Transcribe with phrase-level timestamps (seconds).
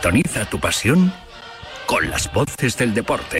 [0.00, 1.12] Sintoniza tu pasión
[1.84, 3.38] con las voces del deporte.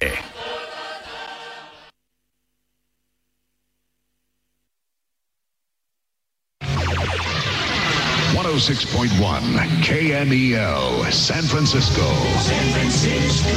[8.34, 12.02] .106.1 KMEL San Francisco.
[12.42, 13.48] San Francisco.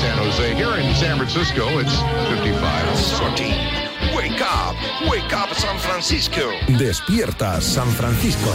[0.00, 0.54] San Jose.
[0.54, 1.98] Here in San Francisco, it's
[2.28, 3.18] 55.
[3.18, 3.52] 14.
[4.14, 4.76] Wake up.
[5.10, 6.52] Wake up, San Francisco.
[6.68, 8.52] Despierta, San Francisco.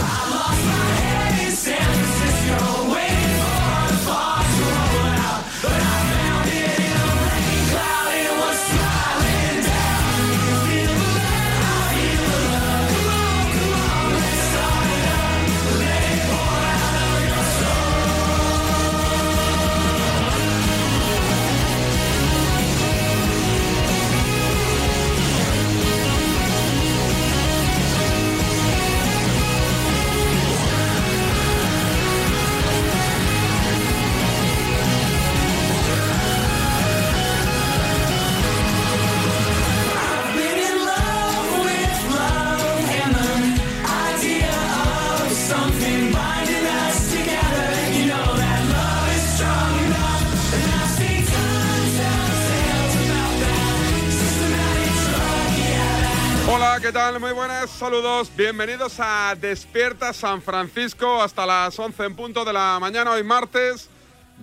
[56.90, 57.20] ¿Qué tal?
[57.20, 58.32] Muy buenas, saludos.
[58.36, 63.88] Bienvenidos a Despierta San Francisco hasta las 11 en punto de la mañana, hoy martes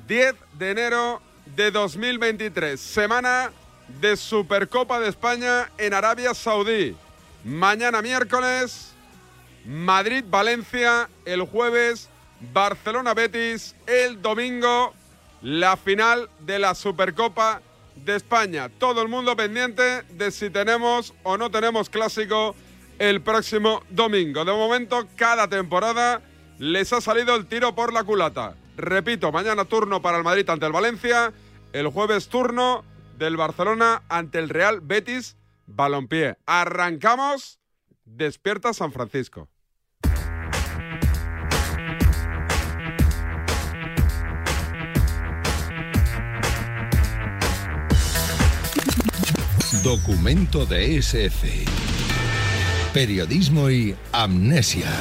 [0.08, 1.22] 10 de enero
[1.58, 2.80] de 2023.
[2.80, 3.52] Semana
[4.00, 6.96] de Supercopa de España en Arabia Saudí.
[7.44, 8.94] Mañana miércoles,
[9.66, 11.10] Madrid-Valencia.
[11.26, 12.08] El jueves,
[12.54, 13.76] Barcelona-Betis.
[13.86, 14.94] El domingo,
[15.42, 17.62] la final de la Supercopa
[18.04, 18.70] de España.
[18.70, 22.56] Todo el mundo pendiente de si tenemos o no tenemos clásico
[23.00, 24.46] el próximo domingo.
[24.46, 26.22] De momento, cada temporada
[26.60, 28.56] les ha salido el tiro por la culata.
[28.76, 31.34] Repito, mañana turno para el Madrid ante el Valencia,
[31.74, 32.84] el jueves turno
[33.18, 36.38] del Barcelona ante el Real Betis Balompié.
[36.46, 37.60] Arrancamos.
[38.06, 39.50] Despierta San Francisco.
[49.88, 51.48] Documento de SF.
[52.94, 54.92] Periodismo y amnesia.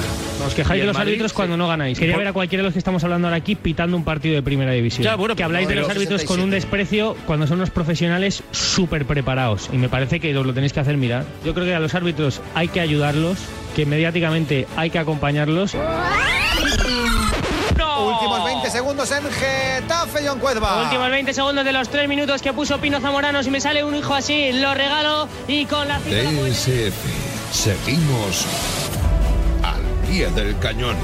[0.47, 1.35] Os quejáis de los Madrid, árbitros sí.
[1.35, 1.99] cuando no ganáis.
[1.99, 4.45] Quería ver a cualquiera de los que estamos hablando ahora aquí pitando un partido de
[4.45, 5.03] primera división.
[5.03, 6.55] Ya, bueno, que pues habláis de los árbitros con un 67.
[6.55, 9.71] desprecio cuando son unos profesionales súper preparados.
[9.73, 11.25] Y me parece que os lo tenéis que hacer mirar.
[11.45, 13.39] Yo creo que a los árbitros hay que ayudarlos,
[13.75, 15.75] que mediáticamente hay que acompañarlos.
[18.77, 20.83] Últimos 20 segundos en Getafe, John Cuerva.
[20.83, 23.43] Últimos 20 segundos de los 3 minutos que puso Pino Zamorano.
[23.43, 26.95] Si me sale un hijo así, lo regalo y con la DSF.
[27.53, 28.45] Seguimos
[29.63, 30.97] al pie del cañón.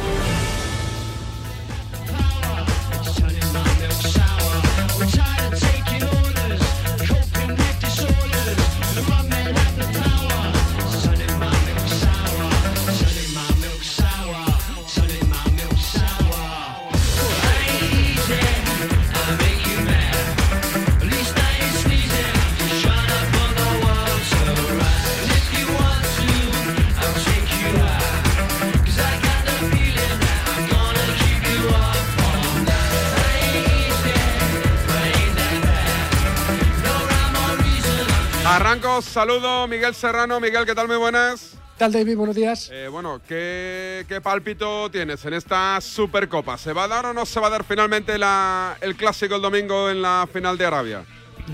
[38.93, 40.39] Arranco, saludo, Miguel Serrano.
[40.39, 40.87] Miguel, ¿qué tal?
[40.87, 41.53] Muy buenas.
[41.53, 42.15] ¿Qué tal, David?
[42.17, 42.69] Buenos días.
[42.71, 46.59] Eh, bueno, ¿qué, ¿qué pálpito tienes en esta Supercopa?
[46.59, 49.43] ¿Se va a dar o no se va a dar finalmente la- el clásico el
[49.43, 51.05] domingo en la final de Arabia?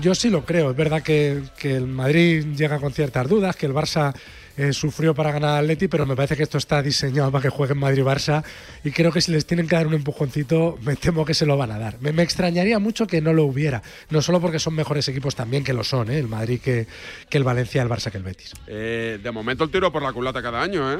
[0.01, 0.71] Yo sí lo creo.
[0.71, 4.13] Es verdad que, que el Madrid llega con ciertas dudas, que el Barça
[4.59, 7.49] eh, sufrió para ganar al Atleti, pero me parece que esto está diseñado para que
[7.49, 8.43] jueguen Madrid-Barça
[8.83, 11.55] y creo que si les tienen que dar un empujoncito, me temo que se lo
[11.55, 11.95] van a dar.
[12.01, 15.63] Me, me extrañaría mucho que no lo hubiera, no solo porque son mejores equipos también
[15.63, 16.19] que lo son, ¿eh?
[16.19, 16.87] el Madrid que,
[17.29, 18.53] que el Valencia, el Barça que el Betis.
[18.67, 20.99] Eh, de momento el tiro por la culata cada año, ¿eh?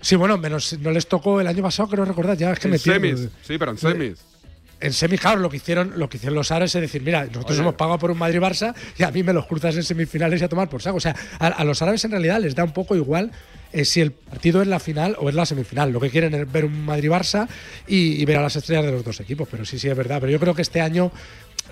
[0.00, 2.72] Sí, bueno, menos no les tocó el año pasado, creo recordar, ya es que en
[2.72, 3.00] me pierdo.
[3.00, 4.33] semis, sí, pero en semis.
[4.80, 7.60] En claro, lo que hicieron, lo que hicieron los árabes es decir, mira, nosotros Oye.
[7.60, 10.48] hemos pagado por un Madrid-Barça y a mí me los cruzas en semifinales y a
[10.48, 10.96] tomar por saco.
[10.96, 13.30] O sea, a, a los árabes en realidad les da un poco igual
[13.72, 15.90] eh, si el partido es la final o es la semifinal.
[15.90, 17.48] Lo que quieren es ver un Madrid-Barça
[17.86, 19.48] y, y ver a las estrellas de los dos equipos.
[19.50, 20.18] Pero sí, sí, es verdad.
[20.20, 21.10] Pero yo creo que este año,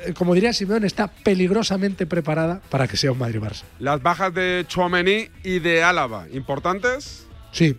[0.06, 3.62] eh, como diría Simeón, está peligrosamente preparada para que sea un Madrid-Barça.
[3.78, 7.26] Las bajas de Chouameni y de Álava, ¿importantes?
[7.52, 7.76] Sí,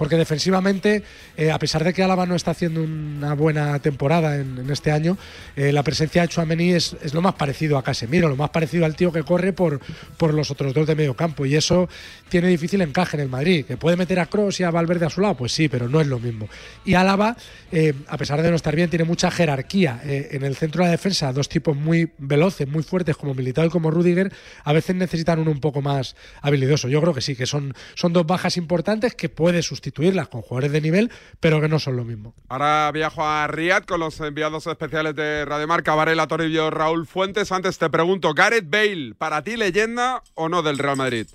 [0.00, 1.02] porque defensivamente,
[1.36, 5.18] eh, a pesar de que Álava no está haciendo una buena temporada en, este año,
[5.56, 8.86] eh, la presencia de Chouameni es, es, lo más parecido a Casemiro, lo más parecido
[8.86, 9.78] al tío que corre por,
[10.16, 11.86] por los otros dos de medio campo, y eso
[12.30, 15.10] tiene difícil encaje en el Madrid, que puede meter a Kroos y a Valverde a
[15.10, 16.48] su lado, pues sí, pero no es lo mismo.
[16.86, 17.36] Y Álava,
[17.70, 20.92] eh, a pesar de no estar bien, tiene mucha jerarquía en el centro de la
[20.92, 24.32] defensa, dos tipos muy veloces, muy fuertes como Militao y como Rudiger,
[24.64, 26.88] a veces necesitan uno un poco más habilidoso.
[26.88, 30.72] Yo creo que sí, que son, son dos bajas importantes que puede sustituirlas con jugadores
[30.72, 31.10] de nivel,
[31.40, 32.34] pero que no son lo mismo.
[32.48, 37.50] Ahora viajo a Riyadh con los enviados especiales de Radiomarca, Varela Toribio, Raúl Fuentes.
[37.50, 41.26] Antes te pregunto, Gareth Bale, ¿para ti leyenda o no del Real Madrid?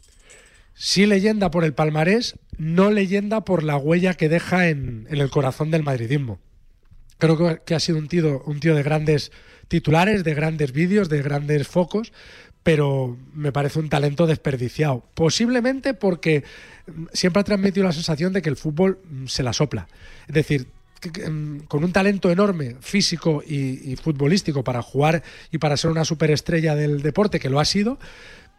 [0.73, 5.29] Sí leyenda por el palmarés, no leyenda por la huella que deja en, en el
[5.29, 6.39] corazón del madridismo.
[7.17, 9.31] Creo que ha sido un tío, un tío de grandes
[9.67, 12.11] titulares, de grandes vídeos, de grandes focos,
[12.65, 15.03] pero me parece un talento desperdiciado.
[15.13, 16.43] Posiblemente porque
[17.13, 19.87] siempre ha transmitido la sensación de que el fútbol mm, se la sopla.
[20.27, 20.65] Es decir,
[21.29, 25.21] mm, con un talento enorme físico y, futbolístico para jugar
[25.51, 27.99] y para ser una superestrella del deporte, que lo ha sido,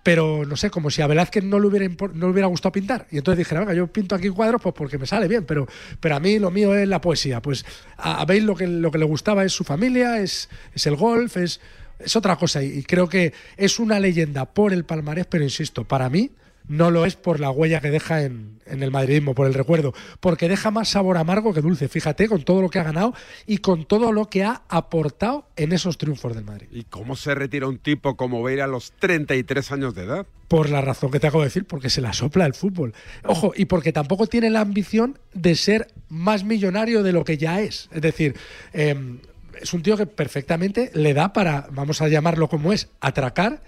[0.05, 3.09] pero no sé, como si a Velázquez no le hubiera, no le hubiera gustado pintar.
[3.11, 5.67] Y entonces dijera, venga, yo pinto aquí cuadros pues porque me sale bien, pero,
[5.99, 7.43] pero a mí lo mío es la poesía.
[7.43, 7.67] Pues
[7.97, 10.95] a, a Bale lo que, lo que le gustaba es su familia, es, es el
[10.95, 11.61] golf, es
[11.99, 16.09] es otra cosa y creo que es una leyenda por el palmarés, pero insisto, para
[16.09, 16.31] mí
[16.69, 20.49] no lo es por la huella que deja en, el madridismo, por el recuerdo, porque
[20.49, 23.15] deja más sabor amargo que dulce, fíjate, con todo lo que ha ganado
[23.47, 26.67] y con todo lo que ha aportado en esos triunfos del Madrid.
[26.73, 30.27] ¿Y cómo se retira un tipo como Beira a los 33 años de edad?
[30.49, 32.93] Por la razón que te acabo de decir, porque se la sopla el fútbol.
[33.25, 37.61] Ojo, y porque tampoco tiene la ambición de ser más millonario de lo que ya
[37.61, 37.89] es.
[37.93, 38.35] Es decir,
[38.73, 39.21] em,
[39.61, 43.63] es un tío que perfectamente le da para, vamos a llamarlo como es, atracar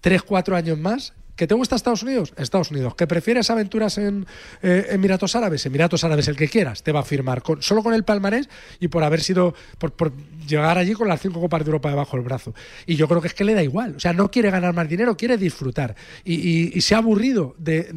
[0.00, 2.34] tres, cuatro años más ¿Que te gusta Estados Unidos?
[2.36, 2.94] Estados Unidos.
[2.94, 4.26] ¿Que prefieres aventuras en
[4.60, 5.64] eh, Emiratos Árabes?
[5.64, 8.88] Emiratos Árabes, el que quieras, te va a firmar con, solo con el palmarés y
[8.88, 10.12] por haber sido, por,
[10.46, 12.52] llegar allí con las cinco copas de Europa debajo del brazo.
[12.84, 13.96] Y yo creo que es que le da igual.
[13.96, 15.96] O sea, no quiere ganar más dinero, quiere disfrutar.
[16.26, 17.90] Y, se ha aburrido de,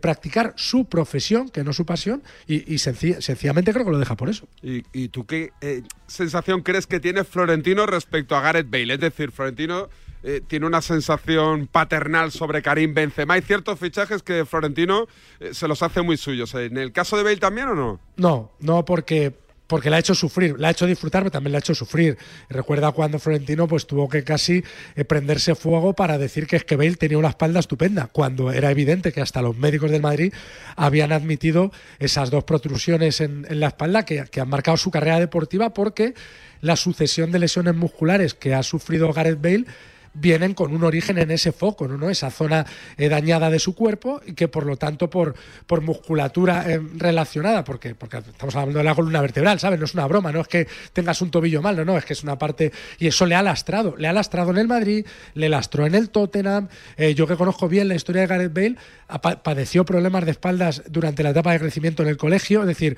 [0.00, 4.48] practicar su profesión, que no su pasión, y, sencillamente creo que lo deja por eso.
[4.62, 8.94] ¿Y, tú qué eh, sensación crees que tiene Florentino respecto a Gareth Bale?
[8.94, 9.90] Es decir, Florentino
[10.22, 13.34] eh, tiene una sensación paternal sobre Karim Benzema.
[13.34, 15.06] Hay ciertos fichajes que Florentino
[15.40, 16.54] eh, se los hace muy suyos.
[16.54, 18.00] ¿En el caso de Bale también o no?
[18.16, 19.34] No, no porque
[19.68, 22.16] porque la ha hecho sufrir, la ha hecho disfrutar, pero también la ha hecho sufrir.
[22.48, 24.64] Recuerda cuando Florentino pues tuvo que casi
[24.96, 28.70] eh, prenderse fuego para decir que es que Bale tenía una espalda estupenda, cuando era
[28.70, 30.32] evidente que hasta los médicos del Madrid
[30.74, 35.74] habían admitido esas dos protrusiones en, la espalda que, que, han marcado su carrera deportiva
[35.74, 36.14] porque
[36.62, 39.66] la sucesión de lesiones musculares que ha sufrido Gareth Bale
[40.20, 42.10] vienen con un origen en ese foco, ¿no?
[42.10, 42.66] esa zona
[42.96, 45.34] eh, dañada de su cuerpo y que por lo tanto por,
[45.66, 49.78] por musculatura eh, relacionada, porque, porque estamos hablando de la columna vertebral, ¿sabes?
[49.78, 52.12] No es una broma, no es que tengas un tobillo mal, no, no, es que
[52.12, 55.48] es una parte y eso le ha lastrado, le ha lastrado en el Madrid, le
[55.48, 58.76] lastró en el Tottenham, eh, yo que conozco bien la historia de Gareth Bale,
[59.42, 62.96] padeció problemas de espaldas durante la etapa de crecimiento en el colegio, es decir,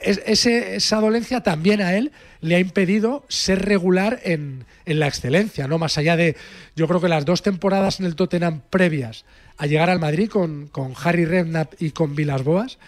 [0.00, 5.78] esa dolencia también a él le ha impedido ser regular en, la excelencia, ¿no?
[5.78, 6.34] Más allá de,
[6.76, 9.24] yo creo que las dos temporadas en el Tottenham previas
[9.56, 12.78] a llegar al Madrid con, con Harry Redknapp y con Vilas Boas,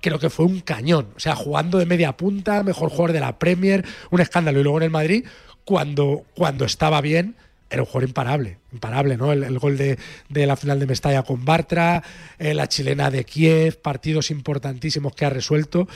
[0.00, 1.08] creo que fue un cañón.
[1.16, 4.60] O sea, jugando de media punta, mejor jugador de la Premier, un escándalo.
[4.60, 5.24] Y luego en el Madrid,
[5.64, 7.36] cuando, cuando estaba bien,
[7.70, 9.32] era un jugador imparable, imparable, ¿no?
[9.32, 12.02] El, gol de, la final de Mestalla con Bartra,
[12.38, 15.88] eh, la chilena de Kiev, partidos importantísimos que ha resuelto.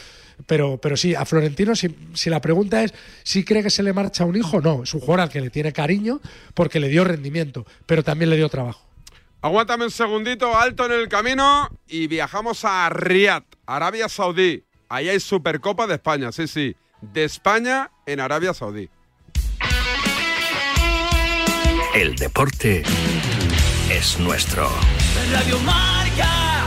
[0.46, 2.94] Pero, pero sí, a Florentino, si, si, la pregunta es
[3.24, 5.50] si cree que se le marcha un hijo, no, es un jugador al que le
[5.50, 6.20] tiene cariño
[6.54, 8.88] porque le dio rendimiento, pero también le dio trabajo.
[9.40, 14.64] Aguántame un segundito, alto en el camino y viajamos a Riyadh, Arabia Saudí.
[14.88, 18.90] Ahí hay Supercopa de España, sí, sí, de España en Arabia Saudí.
[21.98, 22.84] El deporte
[23.90, 24.68] es nuestro.
[25.32, 26.64] Radio Marca.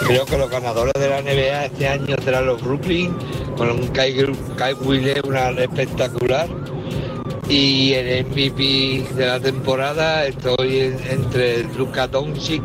[0.00, 3.16] Creo que los ganadores de la NBA este año serán los Brooklyn,
[3.56, 4.16] con un Kai,
[4.56, 4.74] Kai
[5.24, 6.48] una espectacular.
[7.48, 12.64] Y el MVP de la temporada estoy entre Luka Doncic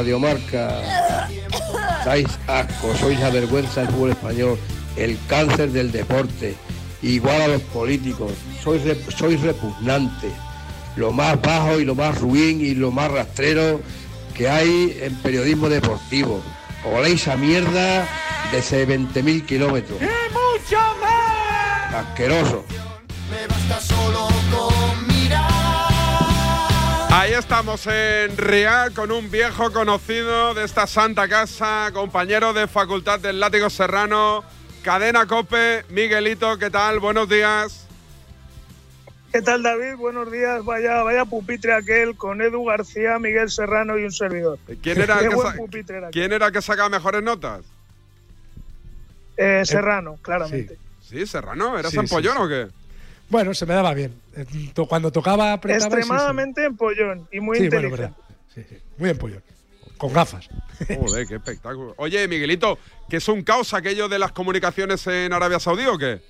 [0.00, 0.80] Radiomarca.
[2.06, 4.58] Dais asco, sois la vergüenza del fútbol español,
[4.96, 6.56] el cáncer del deporte,
[7.02, 8.32] igual a los políticos.
[8.64, 10.32] Sois, rep- sois repugnantes,
[10.96, 13.82] lo más bajo y lo más ruin y lo más rastrero
[14.34, 16.40] que hay en periodismo deportivo.
[16.90, 18.08] Oléis a mierda
[18.52, 20.00] desde 20.000 kilómetros.
[20.00, 21.94] mucho más!
[22.06, 22.64] Asqueroso.
[23.30, 24.69] Me basta solo con
[27.40, 33.40] estamos en Riad con un viejo conocido de esta santa casa, compañero de Facultad del
[33.40, 34.44] Látigo Serrano,
[34.82, 37.00] Cadena Cope, Miguelito, ¿qué tal?
[37.00, 37.86] Buenos días.
[39.32, 39.96] ¿Qué tal, David?
[39.96, 40.62] Buenos días.
[40.64, 44.58] Vaya, vaya pupitre aquel con Edu García, Miguel Serrano y un servidor.
[44.82, 45.54] ¿Quién era, el que, sa-
[45.96, 46.10] era.
[46.10, 47.62] ¿quién era el que sacaba mejores notas?
[49.38, 50.76] Eh, Serrano, claramente.
[51.00, 52.44] Sí, Serrano, ¿eras Sí, ampollón sí, sí.
[52.44, 52.79] o qué?
[53.30, 54.20] Bueno, se me daba bien.
[54.36, 54.44] Eh,
[54.88, 55.98] Cuando tocaba apretaba y sí, sí.
[55.98, 58.02] Extremadamente empollón y muy Sí, bueno, inteligente.
[58.02, 58.16] verdad.
[58.54, 58.76] Sí, sí.
[58.98, 59.42] Muy empollón.
[59.96, 60.48] Con gafas.
[60.98, 61.94] Joder, qué espectáculo.
[61.96, 66.20] Oye, Miguelito, ¿que es un caos aquello de las comunicaciones en Arabia Saudí o qué?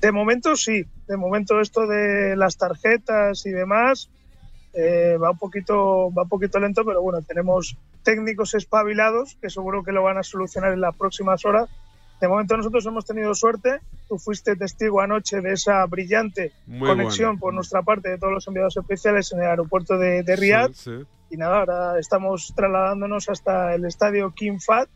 [0.00, 0.84] De momento sí.
[1.08, 4.08] De momento esto de las tarjetas y demás
[4.74, 9.82] eh, va un poquito va un poquito lento, pero bueno, tenemos técnicos espabilados que seguro
[9.82, 11.68] que lo van a solucionar en las próximas horas.
[12.24, 13.80] De momento nosotros hemos tenido suerte.
[14.08, 17.40] Tú fuiste testigo anoche de esa brillante Muy conexión bueno.
[17.40, 20.72] por nuestra parte de todos los enviados especiales en el aeropuerto de, de Riyadh.
[20.72, 21.06] Sí, sí.
[21.28, 24.88] Y nada, ahora estamos trasladándonos hasta el estadio King Fahd,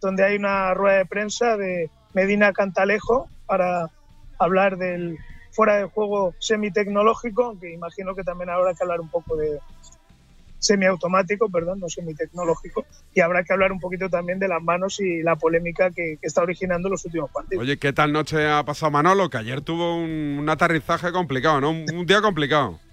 [0.00, 3.90] donde hay una rueda de prensa de Medina Cantalejo para
[4.38, 5.18] hablar del
[5.50, 9.60] fuera de juego semitecnológico, aunque imagino que también habrá que hablar un poco de
[10.60, 15.22] semiautomático, perdón, no semitecnológico, y habrá que hablar un poquito también de las manos y
[15.22, 17.62] la polémica que, que está originando los últimos partidos.
[17.62, 19.28] Oye, ¿qué tal noche ha pasado Manolo?
[19.28, 21.70] Que ayer tuvo un, un aterrizaje complicado, ¿no?
[21.70, 22.78] Un, un día complicado.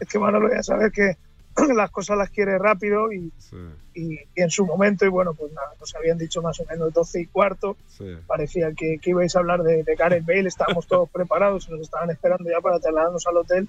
[0.00, 1.16] Es que Manolo ya sabes que
[1.74, 3.32] las cosas las quiere rápido y,
[3.94, 6.92] y- y en su momento, y bueno, pues nada, nos habían dicho más o menos
[6.92, 8.04] 12 y cuarto, Sí.
[8.26, 11.80] parecía que, que ibais a hablar de, de Gareth Bale, estábamos todos preparados y nos
[11.80, 13.68] estaban esperando ya para trasladarnos al hotel.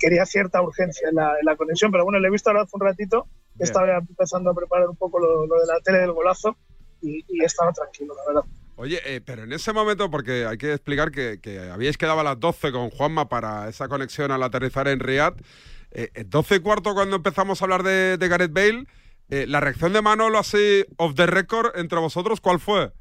[0.00, 2.72] Quería cierta urgencia en la, en la conexión, pero bueno, le he visto ahora hace
[2.74, 3.68] un ratito, Bien.
[3.68, 6.56] estaba empezando a preparar un poco lo, lo de la tele del golazo
[7.02, 8.50] y, y estaba tranquilo, la verdad.
[8.76, 12.24] Oye, eh, pero en ese momento, porque hay que explicar que, que habíais quedado a
[12.24, 15.36] las 12 con Juanma para esa conexión al aterrizar en Riyadh.
[15.90, 18.86] Eh, eh, 12 y cuarto, cuando empezamos a hablar de, de Gareth Bale,
[19.28, 22.92] eh, la reacción de Manolo así, off the record, entre vosotros, ¿cuál fue?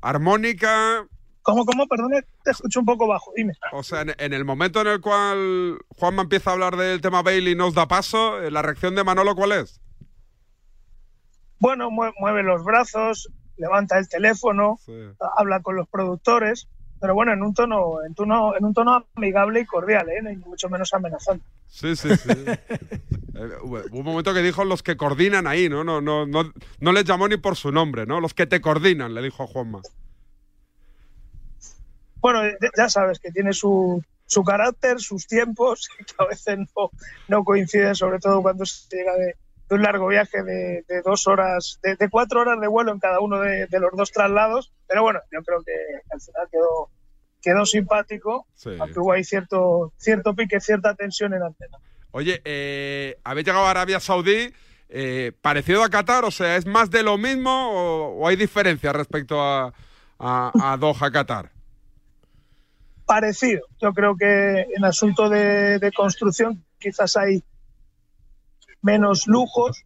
[0.00, 1.06] ¿Armónica?
[1.46, 1.86] ¿Cómo, cómo?
[1.86, 2.10] Perdón,
[2.42, 3.52] te escucho un poco bajo, dime.
[3.70, 7.22] O sea, en, en, el momento en el cual Juanma empieza a hablar del tema
[7.22, 9.80] Bailey y nos da paso, eh, ¿la reacción de Manolo cuál es?
[11.60, 14.92] Bueno, mueve los brazos, levanta el teléfono, sí.
[15.36, 16.66] habla con los productores,
[17.00, 20.22] pero bueno, en un tono, en tono, en un tono amigable y cordial, ¿eh?
[20.24, 21.46] Ni mucho menos amenazante.
[21.68, 22.28] Sí, sí, sí.
[23.38, 25.84] Eh, hubo un momento que dijo los que coordinan ahí, ¿no?
[25.84, 28.18] No, no, no, no les llamó ni por su nombre, ¿no?
[28.18, 29.82] Los que te coordinan, le dijo a Juanma.
[32.26, 32.40] Bueno,
[32.76, 36.90] ya sabes que tiene su, su carácter, sus tiempos, que a veces no,
[37.28, 39.36] no coinciden, sobre todo cuando se llega de,
[39.68, 42.98] de un largo viaje de, de dos horas, de, de, cuatro horas de vuelo en
[42.98, 44.72] cada uno de, de, los dos traslados.
[44.88, 45.72] Pero bueno, yo creo que
[46.10, 46.90] al final quedó,
[47.40, 48.70] quedó simpático, sí.
[48.76, 51.78] aunque hubo ahí cierto, cierto pique, cierta tensión en antena.
[52.10, 54.52] Oye, eh, habéis llegado a Arabia Saudí,
[54.88, 58.96] eh, parecido a Qatar, o sea, ¿es más de lo mismo o, o hay diferencias
[58.96, 59.72] respecto a,
[60.18, 61.54] a, a Doha, Qatar?
[63.06, 63.62] Parecido.
[63.80, 67.42] Yo creo que en asunto de, construcción quizás hay
[68.82, 69.84] menos lujos.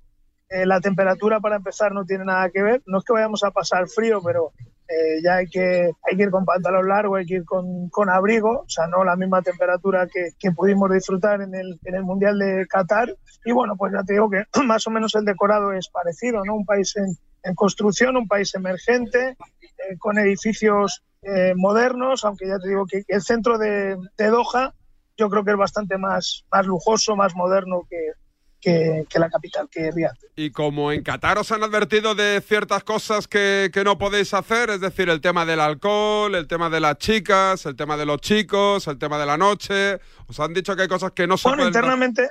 [0.49, 2.83] Eh, la temperatura, para empezar, no tiene nada que ver.
[2.87, 4.53] No es que vayamos a pasar frío, pero
[4.89, 8.11] eh, ya hay que, hay que ir con pantalón largo, hay que ir con, con
[8.11, 12.03] abrigo, o sea, no la misma temperatura que, que, pudimos disfrutar en el, en el
[12.03, 13.15] Mundial de Qatar.
[13.45, 16.57] Y bueno, pues ya te digo que más o menos el decorado es parecido, ¿no?
[16.57, 22.59] Un país en, en construcción, un país emergente, eh, con edificios eh, modernos, aunque ya
[22.59, 24.75] te digo que el centro de, de, Doha
[25.17, 28.13] yo creo que es bastante más, más lujoso, más moderno que,
[28.59, 30.17] que, que, la capital, que Riyadh.
[30.37, 34.71] Y como en Qatar os han advertido de ciertas cosas que, que, no podéis hacer,
[34.71, 38.21] es decir, el tema del alcohol, el tema de las chicas, el tema de los
[38.23, 41.49] chicos, el tema de la noche, os han dicho que hay cosas que no se
[41.49, 41.75] bueno, pueden...
[41.75, 42.31] internamente,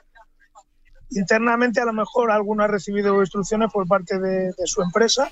[1.11, 5.29] internamente a lo mejor alguno ha recibido instrucciones por parte de, su empresa.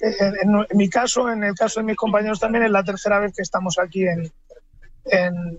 [0.00, 3.34] En, en, mi caso, en el caso de mis compañeros también, es la tercera vez
[3.34, 4.30] que estamos aquí en,
[5.06, 5.58] en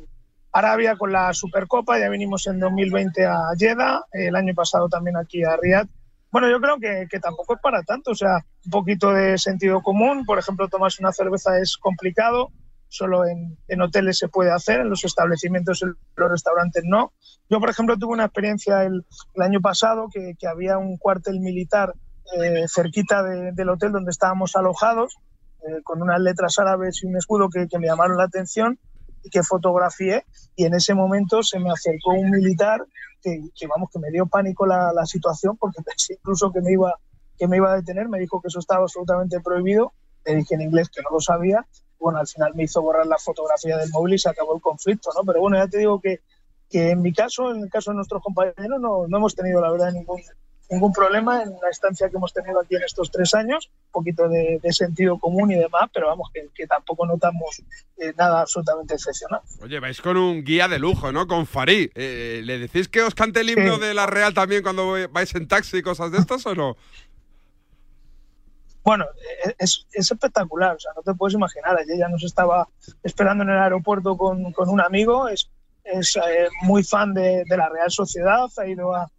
[0.52, 5.44] Arabia con la Supercopa, ya vinimos en 2020 a Jeddah, el año pasado también aquí
[5.44, 5.88] a Riyadh.
[6.32, 9.82] Bueno, yo creo que, que, tampoco es para tanto, o sea, un poquito de sentido
[9.82, 12.52] común, por ejemplo, tomarse una cerveza es complicado,
[12.90, 17.14] solo en, en, hoteles se puede hacer, en los establecimientos, en los restaurantes no.
[17.50, 21.40] Yo, por ejemplo, tuve una experiencia el, el año pasado que, que, había un cuartel
[21.40, 21.94] militar
[22.38, 25.18] eh, cerquita de, del hotel donde estábamos alojados,
[25.68, 28.80] eh, con unas letras árabes y un escudo que, que me llamaron la atención
[29.24, 30.26] y que fotografié
[30.56, 32.86] y en ese momento se me acercó un militar
[33.22, 36.74] que, que vamos, que me dio pánico la, la, situación porque pensé incluso que me,
[36.74, 36.94] iba,
[37.38, 39.94] que me iba a detener, me dijo que eso estaba absolutamente prohibido,
[40.26, 41.66] le dije en inglés que no lo sabía,
[42.00, 45.10] bueno, al final me hizo borrar la fotografía del móvil y se acabó el conflicto,
[45.16, 45.24] ¿no?
[45.26, 46.22] Pero bueno, ya te digo que,
[46.70, 49.72] que en mi caso, en el caso de nuestros compañeros, no, no hemos tenido la
[49.72, 50.22] verdad ningún,
[50.70, 54.28] ningún problema en la estancia que hemos tenido aquí en estos tres años, un poquito
[54.28, 57.62] de, de sentido común y demás, pero vamos, que, que tampoco notamos
[57.98, 59.42] eh, nada absolutamente excepcional.
[59.62, 61.26] Oye, vais con un guía de lujo, ¿no?
[61.26, 61.90] Con Farí.
[61.96, 63.82] Eh, ¿Le decís que os cante el himno sí.
[63.82, 66.76] de la Real también cuando vais en taxi y cosas de estas o no?
[68.88, 69.04] Bueno,
[69.60, 71.78] es, es, espectacular, o sea, no te puedes imaginar.
[71.78, 72.70] Ayer ya nos estaba
[73.04, 75.50] esperando en el aeropuerto con, un amigo, es,
[75.84, 79.12] eh, muy fan de, la Real Sociedad, ha ido a,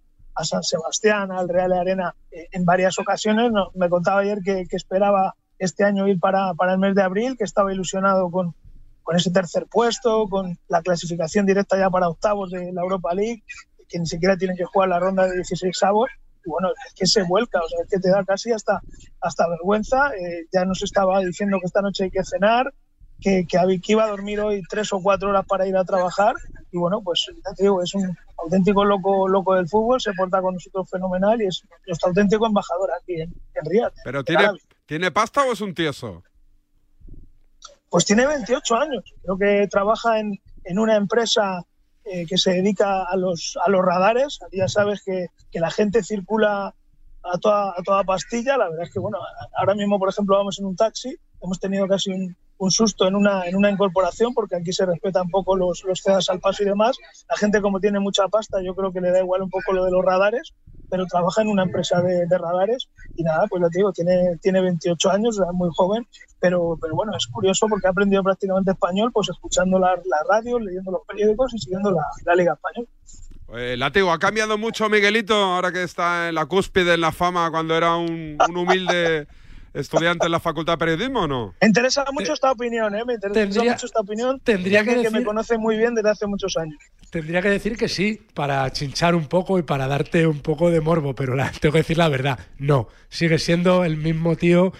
[0.42, 3.52] San Sebastián, al Real Arena eh, en varias ocasiones.
[3.74, 7.44] Me contaba ayer que, esperaba este año ir para, para el mes de abril, que
[7.44, 8.54] estaba ilusionado con,
[9.02, 13.42] con ese tercer puesto, con la clasificación directa ya para octavos de la Europa League,
[13.86, 16.08] que ni siquiera tienen que jugar la ronda de 16 avos.
[16.48, 18.80] Bueno, es que se vuelca, o sea, es que te da casi hasta,
[19.20, 20.10] hasta vergüenza.
[20.16, 22.72] Eh, ya nos estaba diciendo que esta noche hay que cenar,
[23.20, 26.34] que, que, que, iba a dormir hoy tres o cuatro horas para ir a trabajar.
[26.72, 30.40] Y bueno, pues ya te digo, es un auténtico loco, loco del fútbol, se porta
[30.40, 33.92] con nosotros fenomenal y es nuestro auténtico embajador aquí en, en Riyadh.
[34.04, 34.50] ¿Pero tiene,
[34.86, 36.22] tiene pasta o es un tieso?
[37.90, 39.04] Pues tiene 28 años.
[39.22, 41.64] Creo que trabaja en, en una empresa
[42.10, 44.38] eh, que se dedica a los, a los radares.
[44.52, 46.74] Ya sabes que, que la gente circula
[47.22, 48.56] a toda, a toda pastilla.
[48.56, 49.18] La verdad es que, bueno,
[49.56, 51.16] ahora mismo, por ejemplo, vamos en un taxi.
[51.42, 55.28] Hemos tenido casi un, un susto en una, en una incorporación, porque aquí se respetan
[55.28, 56.96] poco los, los cedas al paso y demás.
[57.28, 59.84] La gente, como tiene mucha pasta, yo creo que le da igual un poco lo
[59.84, 60.54] de los radares,
[60.90, 64.60] pero trabaja en una empresa de, de radares y nada, pues lo digo, tiene, tiene
[64.60, 66.06] 28 años, es muy joven,
[66.40, 70.58] pero, pero bueno, es curioso porque ha aprendido prácticamente español, pues escuchando la, la radio,
[70.58, 72.88] leyendo los periódicos y siguiendo la, la Liga Española.
[73.54, 77.50] Eh, Látigo, ¿ha cambiado mucho Miguelito ahora que está en la cúspide, en la fama,
[77.50, 79.26] cuando era un, un humilde
[79.78, 81.54] estudiante en la Facultad de Periodismo o no?
[81.60, 83.04] Me interesa mucho esta opinión, ¿eh?
[83.06, 84.40] Me interesa tendría, mucho esta opinión.
[84.40, 86.78] Tendría que, que, decir, me conoce muy bien desde hace muchos años.
[87.10, 90.80] Tendría que decir que sí, para chinchar un poco y para darte un poco de
[90.80, 92.38] morbo, pero la, tengo que decir la verdad.
[92.58, 94.72] No, sigue siendo el mismo tío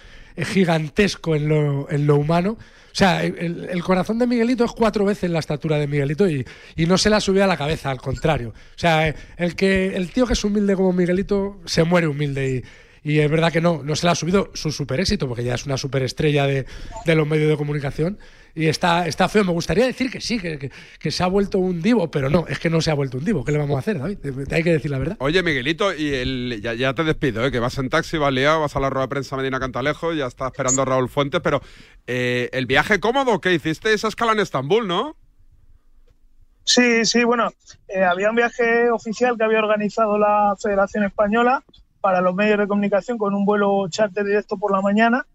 [0.45, 2.57] gigantesco en lo, en lo humano.
[2.93, 6.45] O sea, el, el, corazón de Miguelito es cuatro veces la estatura de Miguelito y,
[6.75, 8.49] y, no se la subido a la cabeza, al contrario.
[8.49, 12.65] O sea, el, que, el tío que es humilde como Miguelito se muere humilde y,
[13.09, 15.55] y es verdad que no, no se le ha subido su super éxito, porque ya
[15.55, 16.67] es una superestrella de,
[17.07, 18.19] de los medios de comunicación
[18.55, 19.45] y está, está feo.
[19.45, 22.45] Me gustaría decir que sí, que, que, que, se ha vuelto un divo, pero no,
[22.49, 23.47] es que no se ha vuelto un divo.
[23.47, 24.19] ¿Qué le vamos a hacer, David?
[24.53, 25.17] Hay que decir la verdad.
[25.21, 27.51] Oye, Miguelito, y el, ya, ya, te despido, ¿eh?
[27.51, 30.27] que vas en taxi, vas liado, vas a la rueda de prensa Medina Cantalejo, ya
[30.27, 31.63] está esperando Raúl Fuentes, pero
[32.07, 35.17] eh, el viaje cómodo que hiciste esa escala en Estambul, ¿no?
[36.65, 37.51] Sí, sí, bueno,
[37.89, 41.65] eh, había un viaje oficial que había organizado la Federación Española
[42.01, 45.27] para los medios de comunicación con un vuelo charter directo por la mañana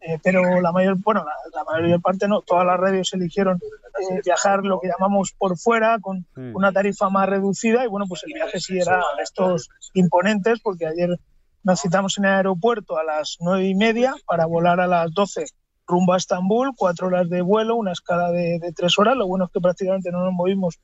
[0.00, 4.20] eh, pero la mayor, bueno, la, la, mayor parte no, todas las radios eligieron eh,
[4.24, 6.54] viajar lo que llamamos por fuera con Mm.
[6.54, 10.86] una tarifa más reducida y bueno, pues el viaje sí era de estos imponentes porque
[10.86, 11.18] ayer
[11.64, 15.46] nos citamos en el aeropuerto a las nueve y media para volar a las 12
[15.88, 19.46] rumbo a Estambul, cuatro horas de vuelo, una escala de, de tres horas, lo bueno
[19.46, 20.78] es que prácticamente no nos movimos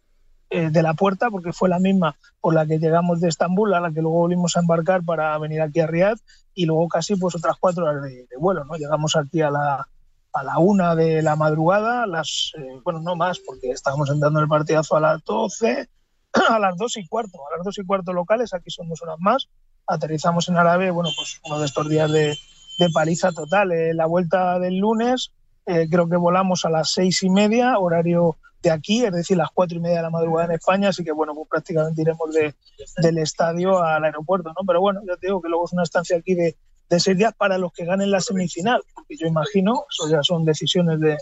[0.54, 3.80] eh, de la puerta porque fue la misma por la que llegamos de Estambul a
[3.80, 6.18] la que luego volvimos a embarcar para venir aquí a Riad
[6.52, 8.74] y luego casi pues otras cuatro horas de, vuelo, ¿no?
[8.74, 9.88] Llegamos aquí a la,
[10.30, 14.48] a la una de la madrugada, las, eh, bueno, no más porque estábamos entrando el
[14.48, 15.88] partidazo a las 12,
[16.50, 19.16] a las dos y cuarto, a las dos y cuarto locales, aquí son dos horas
[19.20, 19.48] más,
[19.86, 22.36] aterrizamos en Árabe, bueno, pues uno de estos días de,
[22.78, 25.32] de paliza total, eh, la vuelta del lunes,
[25.64, 29.78] creo que volamos a las seis y media, horario de aquí, es decir, las cuatro
[29.78, 32.54] y media de la madrugada en España, así que bueno, pues prácticamente iremos de,
[32.98, 34.64] del estadio al aeropuerto, ¿no?
[34.66, 36.56] Pero bueno, ya te digo que luego es una estancia aquí de,
[36.88, 40.44] de seis días para los que ganen la semifinal, porque yo imagino, eso ya son
[40.44, 41.18] decisiones de,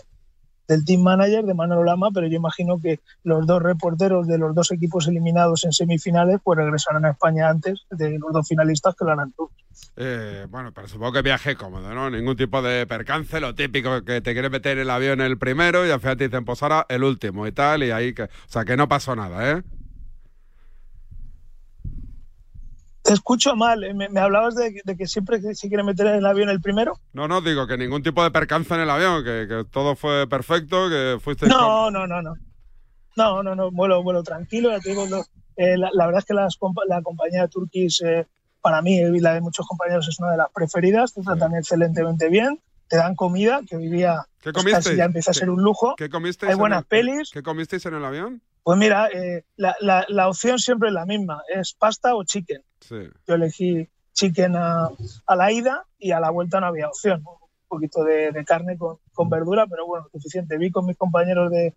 [0.71, 4.55] del team manager de Manolo Lama, pero yo imagino que los dos reporteros de los
[4.55, 9.03] dos equipos eliminados en semifinales pues regresarán a España antes de los dos finalistas que
[9.03, 9.49] lo harán tú.
[9.97, 12.09] Eh, bueno, pero supongo que viaje cómodo, ¿no?
[12.09, 15.91] Ningún tipo de percance, lo típico que te quieres meter el avión el primero y
[15.91, 18.23] al final te dicen, pues el último y tal, y ahí que.
[18.23, 19.63] O sea, que no pasó nada, ¿eh?
[23.03, 23.93] Te escucho mal, ¿eh?
[23.93, 26.99] me, me, hablabas de, de, que siempre se quiere meter en el avión el primero.
[27.13, 30.27] No, no, digo que ningún tipo de percance en el avión, que, que todo fue
[30.27, 31.47] perfecto, que fuiste.
[31.47, 32.35] No, no, no, no.
[33.17, 35.23] No, no, no, vuelo, vuelo tranquilo, ya te digo, no,
[35.57, 38.25] eh, la, la, verdad es que las, la compañía Turkish eh,
[38.61, 41.57] para mí y la de muchos compañeros es una de las preferidas, te tratan sí.
[41.57, 42.61] excelentemente bien,
[42.91, 44.79] te dan comida, que vivía ¿Qué comiste?
[44.79, 45.95] Casi ya empieza a ser un lujo.
[45.95, 46.45] ¿Qué comiste?
[46.47, 47.31] Hay buenas el, pelis.
[47.31, 48.41] ¿Qué comisteis en el avión?
[48.63, 52.61] Pues mira, eh, la, la, la, opción siempre es la misma, es pasta o chicken.
[52.81, 53.07] Sí.
[53.25, 54.89] Yo elegí chicken a,
[55.25, 57.31] a, la ida y a la vuelta no había opción, ¿no?
[57.31, 60.57] un poquito de, de carne con, con, verdura, pero bueno, suficiente.
[60.57, 61.73] Vi con mis compañeros de,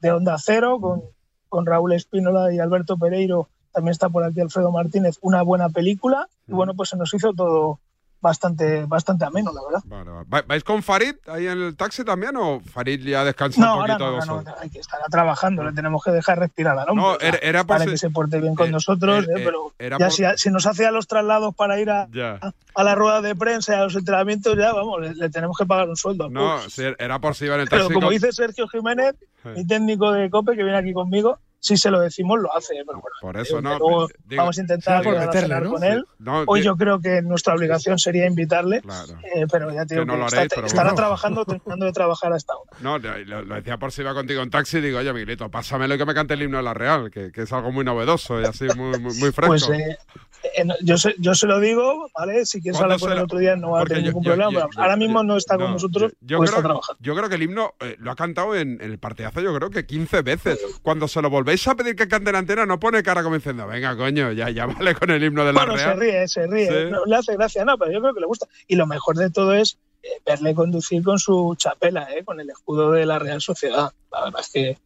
[0.00, 1.04] de Onda Cero, con,
[1.48, 6.28] con Raúl Espínola y Alberto Pereiro, también está por aquí Alfredo Martínez, una buena película
[6.46, 7.80] y bueno, pues se nos hizo todo
[8.20, 10.44] bastante bastante ameno, la verdad.
[10.46, 14.04] ¿Vais con Farid ahí en el taxi también o Farid ya descansa no, un poquito?
[14.04, 17.04] Ahora no, no, hay que estar trabajando, le tenemos que dejar respirar al hombre.
[17.04, 19.98] No, era, era para que se porte bien con eh, nosotros, eh, eh, pero era
[19.98, 20.14] ya por...
[20.14, 23.34] si, si, nos hace a los traslados para ir a, a, a, la rueda de
[23.34, 26.28] prensa y a los entrenamientos, ya vamos, le, le tenemos que pagar un sueldo.
[26.28, 27.86] No, sí, era por si iba en el taxi.
[27.88, 28.14] Pero como con...
[28.14, 32.40] dice Sergio Jiménez, mi técnico de COPE que viene aquí conmigo, si se lo decimos,
[32.40, 32.74] lo hace.
[32.86, 33.78] Pero bueno, por eso no.
[33.78, 35.70] Luego digo, vamos a intentar sí, meterle, ¿no?
[35.70, 36.04] con él.
[36.18, 39.14] No, Hoy digo, yo creo que nuestra obligación sería invitarle, claro.
[39.34, 40.96] eh, pero ya te digo que no que lo está, haréis, estará bueno.
[40.96, 42.70] trabajando, terminando de trabajar hasta ahora.
[42.80, 44.80] No, lo, lo, decía por si iba contigo en taxi.
[44.80, 47.42] Digo, oye, Miguelito, pásamelo y que me cante el himno de la Real, que, que
[47.42, 49.48] es algo muy novedoso y así muy, muy, muy fresco.
[49.48, 49.98] Pues eh,
[50.42, 52.46] eh, yo, se, yo se lo digo, ¿vale?
[52.46, 54.60] Si quieres hablar con él otro día no va a tener ningún yo, problema.
[54.60, 56.98] Yo, ahora mismo no está no, con nosotros, yo, pues creo, está trabajando.
[57.02, 59.70] Yo creo que el himno eh, lo ha cantado en, en, el partidazo, yo creo
[59.70, 60.58] que 15 veces.
[60.82, 63.66] Cuando se lo volvéis a pedir que cante en antena, no pone cara como diciendo,
[63.66, 65.94] venga, coño, ya, ya vale con el himno de la bueno, Real.
[65.94, 66.68] se ríe, se ríe.
[66.68, 66.90] Sí.
[66.92, 68.46] No, le hace gracia, no, pero yo creo que le gusta.
[68.68, 72.48] Y lo mejor de todo es eh, verle conducir con su chapela, eh, con el
[72.50, 73.90] escudo de la Real Sociedad.
[74.12, 74.78] La verdad es que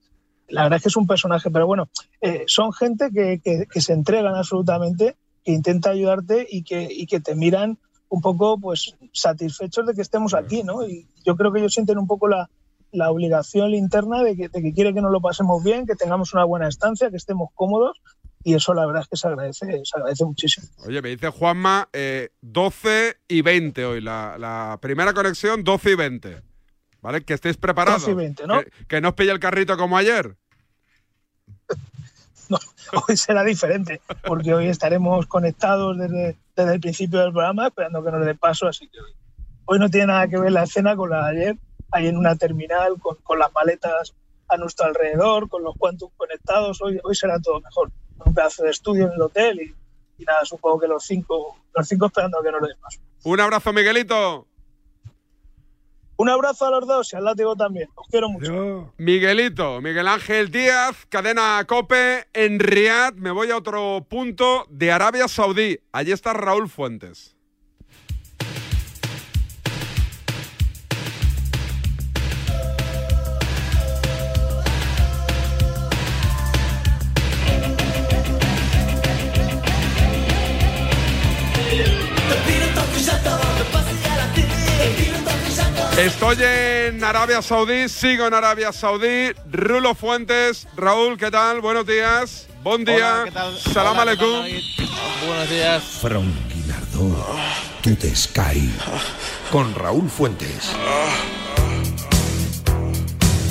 [0.48, 1.88] la verdad es que es un personaje, pero bueno,
[2.20, 7.06] eh, son gente que, que, que, se entregan absolutamente, que intenta ayudarte y que, y
[7.06, 10.86] que te miran un poco pues satisfechos de que estemos aquí, ¿no?
[10.86, 12.48] Y yo creo que ellos sienten un poco la,
[12.94, 16.32] la obligación interna de que, de que quiere que nos lo pasemos bien, que tengamos
[16.32, 18.00] una buena estancia, que estemos cómodos
[18.44, 20.68] y eso la verdad es que se agradece, se agradece muchísimo.
[20.86, 25.94] Oye, me dice Juanma, eh, 12 y 20 hoy, la, la, primera conexión 12 y
[25.94, 26.42] 20.
[27.00, 27.24] ¿Vale?
[27.24, 28.02] Que estéis preparados.
[28.02, 28.60] 12 y 20, ¿no?
[28.60, 30.36] Que, que no os pille el carrito como ayer.
[32.50, 32.58] No,
[33.08, 38.10] hoy será diferente, porque hoy estaremos conectados desde, desde, el principio del programa, esperando que
[38.10, 39.12] nos dé paso, así que hoy,
[39.64, 41.56] hoy no tiene nada que ver la escena con la de ayer,
[41.94, 44.14] ahí en una terminal, con, con las maletas
[44.48, 47.90] a nuestro alrededor, con los cuantos conectados, hoy, hoy será todo mejor
[48.24, 51.86] un pedazo de estudio en el hotel y, y, nada, supongo que los cinco, los
[51.86, 53.00] cinco esperando a que nos den paso.
[53.24, 54.46] Un abrazo, Miguelito.
[56.16, 57.88] Un abrazo a los dos y al látigo también.
[57.96, 58.92] Os quiero mucho.
[58.98, 63.14] Miguelito, Miguel Ángel Díaz, cadena Cope en Riad.
[63.14, 65.80] Me voy a otro punto de Arabia Saudí.
[65.90, 67.33] Allí está Raúl Fuentes.
[85.98, 89.32] Estoy en Arabia Saudí, sigo en Arabia Saudí.
[89.48, 91.60] Rulo Fuentes, Raúl, ¿qué tal?
[91.60, 92.48] Buenos días.
[92.64, 93.22] Buen día.
[93.22, 93.58] Hola, ¿qué tal?
[93.58, 95.28] Salam Hola, ¿qué tal, aleikum.
[95.28, 95.84] Buenos días.
[95.84, 97.36] From Guinardó
[97.82, 98.72] to the Sky.
[99.52, 100.72] Con Raúl Fuentes.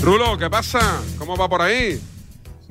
[0.01, 1.01] Rulo, ¿qué pasa?
[1.17, 1.97] ¿Cómo va por ahí?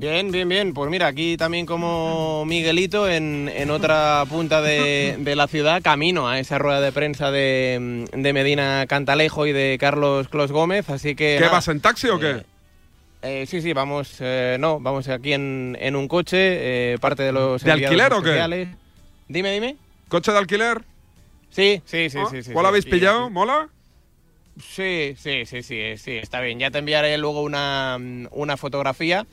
[0.02, 0.74] Bien, bien, bien.
[0.74, 6.28] Pues mira, aquí también como Miguelito en, en otra punta de, de la ciudad, camino
[6.28, 11.14] a esa rueda de prensa de, de Medina Cantalejo y de Carlos Clos Gómez, así
[11.14, 11.36] que...
[11.40, 12.42] ¿Qué vas en taxi o qué?
[13.22, 17.30] eh, sí, sí, vamos, eh, no, vamos aquí en, en un coche, eh, parte de
[17.30, 17.62] los...
[17.62, 18.66] ¿De alquiler o qué?
[19.28, 19.76] Dime, dime.
[20.08, 20.82] ¿Coche de alquiler?
[21.50, 22.26] Sí, sí, sí, ¿Ah?
[22.28, 22.42] sí.
[22.42, 23.26] sí ¿Cuál sí, habéis aquí, pillado?
[23.26, 23.32] aquí.
[23.34, 23.68] ¿Mola?
[24.60, 26.58] Sí, sí, sí, sí, sí, está bien.
[26.58, 27.98] Ya te enviaré luego una,
[28.32, 29.26] una fotografía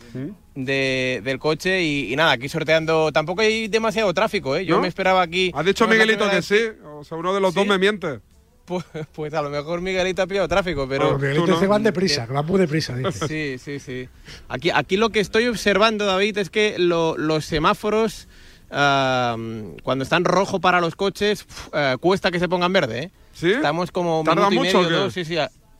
[0.56, 3.12] de, del coche y, y nada, aquí sorteando.
[3.12, 4.66] Tampoco hay demasiado tráfico, ¿eh?
[4.66, 4.82] Yo ¿No?
[4.82, 5.52] me esperaba aquí.
[5.54, 6.60] ¿Ha dicho no Miguelito que sí?
[6.96, 8.20] O sea, uno de los dos me miente.
[8.66, 11.08] Pues, pues a lo mejor Miguelito ha pillado tráfico, pero.
[11.08, 12.96] Pero Miguelito dice que van deprisa, van muy deprisa.
[12.96, 13.28] Dice.
[13.28, 14.08] Sí, sí, sí.
[14.48, 18.28] Aquí, aquí lo que estoy observando, David, es que lo- los semáforos,
[18.70, 23.12] cuando están rojo para los coches, eh, cuesta que se pongan verde, ¿eh?
[23.34, 23.52] ¿Sí?
[23.52, 25.04] Estamos como ¿Tarda minuto y mucho medio, o qué?
[25.06, 25.36] dos, sí, sí,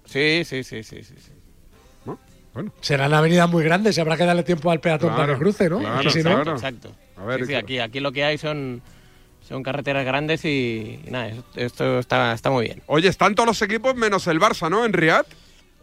[0.06, 1.32] sí, sí, sí, sí, sí, sí.
[2.82, 5.70] Serán avenidas muy grandes, y habrá que darle tiempo al peatón Claro, para que cruce,
[5.70, 5.80] ¿no?
[5.80, 6.92] claro, no- exacto, exacto.
[7.18, 8.82] A ver, Sí, sí, ¿qué- aquí, aquí lo que hay son,
[9.48, 12.82] son carreteras grandes y, y nada, esto, esto está, está muy bien.
[12.88, 14.84] Oye, están todos los equipos menos el Barça, ¿no?
[14.84, 15.26] En Riad.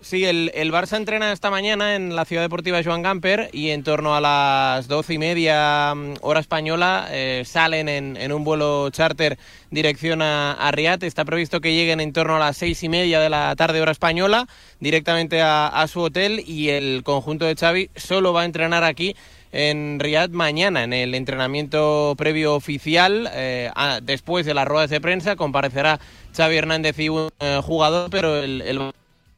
[0.02, 3.82] Sí, el, el Barça entrena esta mañana en la Ciudad Deportiva Joan Gamper y en
[3.82, 9.36] torno a las doce y media mm, hora española eh, salen en, un vuelo charter
[9.70, 10.70] dirección a, a.
[11.00, 13.90] Está previsto que lleguen en torno a las seis y media de la tarde hora
[13.90, 14.46] española
[14.78, 19.16] directamente a, su hotel y el conjunto de Xavi solo va a entrenar aquí
[19.50, 23.28] en Riad mañana en el entrenamiento previo oficial.
[23.32, 23.70] eh,
[24.02, 25.98] después de las ruedas de prensa comparecerá
[26.36, 28.92] Xavi Hernández y un eh, jugador, pero el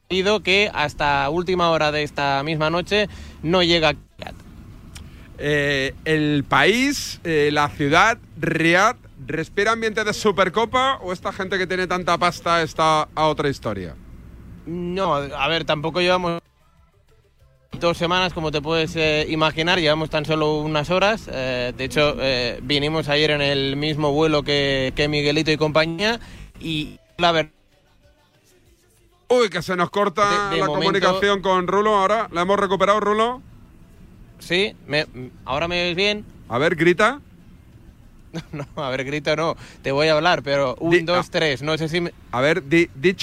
[0.09, 3.09] que hasta última hora de esta misma noche
[3.43, 3.95] no llega.
[5.37, 11.67] Eh, el país, eh, la ciudad, Riad, ¿respira ambiente de Supercopa o esta gente que
[11.67, 13.97] tiene tanta pasta está a otra historia?
[14.65, 16.41] No, a ver, tampoco llevamos
[17.79, 21.29] dos semanas, como te puedes eh, imaginar, llevamos tan solo unas horas.
[21.31, 26.19] eh, de hecho, eh, vinimos ayer en el mismo vuelo que, que Miguelito y compañía
[26.61, 27.58] y la verdad...
[29.29, 32.29] Uy, que se nos corta De- de la momento- comunicación con Rulo ahora.
[32.33, 33.43] ¿La hemos recuperado, Rulo?
[34.39, 35.07] Sí, me-
[35.45, 36.25] ahora me ves bien.
[36.49, 37.21] A ver, grita.
[38.53, 41.31] No, a ver, grito no, te voy a hablar, pero un, Di- dos, ah.
[41.33, 42.13] tres, no sé si me...
[42.31, 43.15] A ver, di, di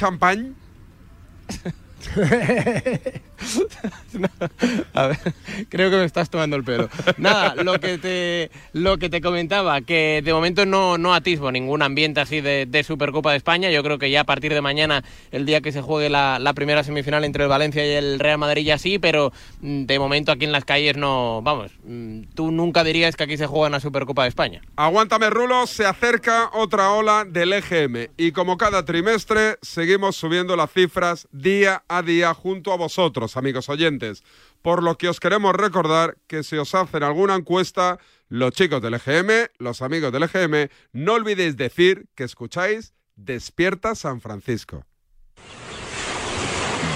[5.70, 6.90] creo que me estás tomando el pelo.
[7.18, 11.82] Nada, lo que te, lo que te comentaba, que de momento no, no atisbo ningún
[11.82, 13.70] ambiente así de, de Supercopa de España.
[13.72, 16.54] Yo creo que ya a partir de mañana, el día que se juegue la, la
[16.54, 20.32] primera semifinal entre el Valencia y el Real Madrid, ya sí, pero mm, de momento
[20.32, 21.42] aquí en las calles no.
[21.44, 24.62] Vamos, mm, tú nunca dirías que aquí se juega una Supercopa de España.
[24.76, 25.68] Aguántame, Rulo.
[25.68, 28.10] Se acerca otra ola del EGM.
[28.18, 33.70] Y como cada trimestre, seguimos subiendo las cifras día a día junto a vosotros, amigos
[33.70, 34.24] oyentes.
[34.62, 38.96] Por lo que os queremos recordar que si os hacen alguna encuesta, los chicos del
[38.96, 44.86] EGM, los amigos del EGM, no olvidéis decir que escucháis Despierta San Francisco.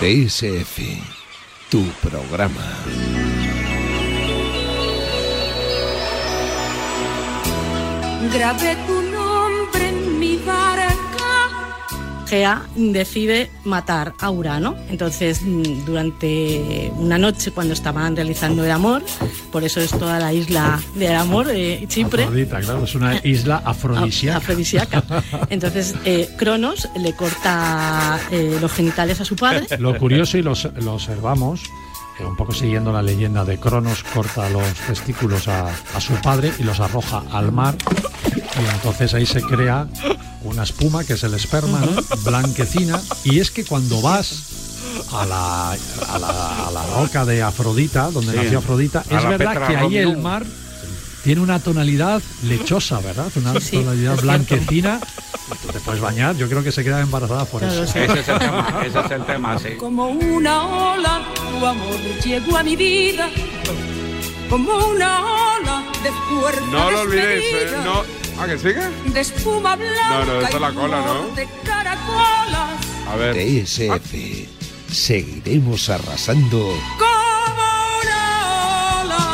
[0.01, 0.79] DSF,
[1.69, 2.65] tu programa.
[8.33, 9.08] Grabé tu
[12.29, 14.75] Gea decide matar a Urano.
[14.89, 19.01] Entonces, mm, durante una noche, cuando estaban realizando el amor,
[19.51, 22.23] por eso es toda la isla del amor, eh, Chipre.
[22.23, 24.37] Afrodita, claro, es una isla afrodisíaca.
[24.37, 25.03] afrodisíaca.
[25.49, 29.65] Entonces, eh, Cronos le corta eh, los genitales a su padre.
[29.79, 31.63] Lo curioso, y lo, lo observamos,
[32.19, 36.51] eh, un poco siguiendo la leyenda de Cronos, corta los testículos a, a su padre
[36.59, 37.75] y los arroja al mar.
[38.35, 39.87] Y entonces ahí se crea
[40.43, 42.01] una espuma, que es el esperma, ¿no?
[42.23, 42.99] blanquecina.
[43.23, 44.43] Y es que cuando vas
[45.11, 48.37] a la, a la, a la roca de Afrodita, donde Sí.
[48.37, 50.45] nació Afrodita, A es verdad Petra que ahí el mar
[51.23, 53.27] tiene una tonalidad lechosa, ¿verdad?
[53.35, 54.99] Una Sí, tonalidad blanquecina
[55.61, 57.83] Tú te puedes bañar, yo creo que se queda embarazada por eso.
[57.83, 59.69] Ese es el tema, ese es el tema, sí.
[59.79, 63.29] Como una ola, tu amor llegó a mi vida.
[64.47, 67.67] Como una ola de fuerza No lo olvidéis, ¿eh?
[67.83, 68.03] No.
[68.39, 68.87] ¿Ah, que sigue?
[69.11, 70.09] De espuma blanca.
[70.09, 71.27] No, no, esta es la cola, ¿no?
[71.35, 72.87] De caracolas.
[73.05, 73.35] A ver.
[73.35, 74.13] TSF.
[74.89, 77.09] Seguiremos arrasando Como
[78.01, 79.25] una ola.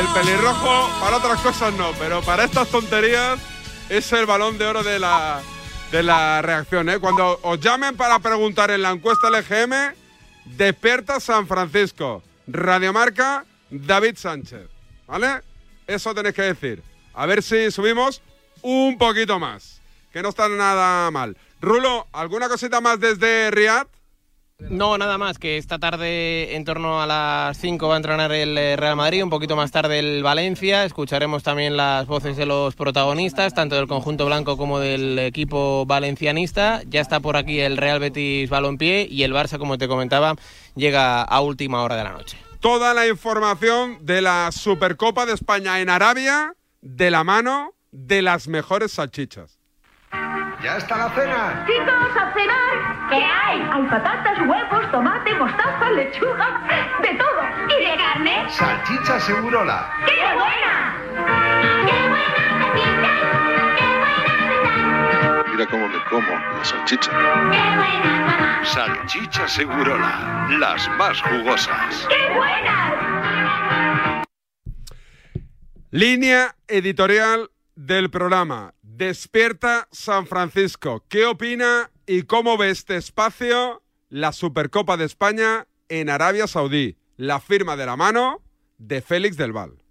[0.00, 3.38] El pelirrojo para otras cosas no, pero para estas tonterías
[3.88, 5.40] es el balón de oro de la,
[5.92, 6.88] de la reacción.
[6.88, 6.98] ¿eh?
[6.98, 9.94] Cuando os llamen para preguntar en la encuesta LGM,
[10.56, 12.24] despierta San Francisco.
[12.48, 14.68] Radiomarca, David Sánchez.
[15.06, 15.42] ¿Vale?
[15.86, 16.82] Eso tenéis que decir.
[17.14, 18.22] A ver si subimos
[18.62, 19.80] un poquito más.
[20.12, 21.36] Que no está nada mal.
[21.60, 23.86] Rulo, ¿alguna cosita más desde Riyadh?
[24.70, 28.56] No, nada más, que esta tarde en torno a las 5 va a entrenar el
[28.56, 30.84] eh, Real Madrid, un poquito más tarde el Valencia.
[30.84, 36.82] Escucharemos también las voces de los protagonistas, tanto del conjunto blanco como del equipo valencianista.
[36.86, 40.36] Ya está por aquí el Real Betis Balompié y el Barça, como te comentaba,
[40.76, 42.38] llega a última hora de la noche.
[42.60, 48.46] Toda la información de la Supercopa de España en Arabia de la mano de las
[48.46, 49.58] mejores salchichas.
[50.62, 51.64] ¿Ya está la cena?
[51.66, 53.08] Chicos, a cenar.
[53.08, 53.68] ¿Qué hay?
[53.72, 56.60] Hay patatas, huevos, tomate, mostaza, lechuga,
[57.02, 57.42] de todo.
[57.68, 58.44] ¿Y de carne?
[58.50, 59.90] Salchicha Segurola.
[60.06, 60.94] ¡Qué buena!
[65.50, 67.10] Mira cómo me como la salchicha.
[68.62, 72.06] Salchicha Segurola, las más jugosas.
[72.08, 73.93] ¡Qué buena!
[75.96, 78.74] Línea editorial del programa.
[78.82, 81.04] Despierta San Francisco.
[81.08, 86.96] ¿Qué opina y cómo ve este espacio la Supercopa de España en Arabia Saudí?
[87.16, 88.42] La firma de la mano
[88.76, 89.84] de Félix del Val.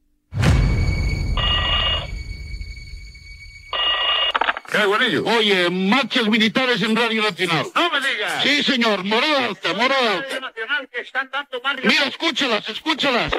[5.37, 7.65] Oye, marchas militares en Radio Nacional.
[7.73, 8.43] ¡No me digas!
[8.43, 10.39] Sí, señor, morada alta, morada alta.
[10.41, 13.31] Nacional que están dando más Mira, escúchalas, escúchalas.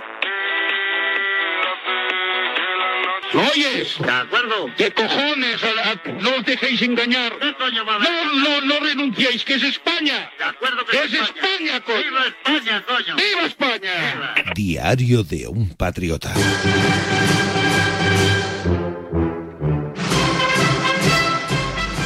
[3.34, 3.96] ¿Lo oyes?
[3.98, 4.66] De acuerdo.
[4.76, 5.60] ¿Qué cojones?
[5.64, 7.32] A- a- no os dejéis engañar.
[7.40, 10.30] No, no, no renunciéis, que es España.
[10.38, 11.98] De acuerdo Que es España, coño.
[12.02, 13.16] ¡Viva España, coño!
[13.16, 14.34] ¡Viva España!
[14.54, 16.32] Diario de un patriota.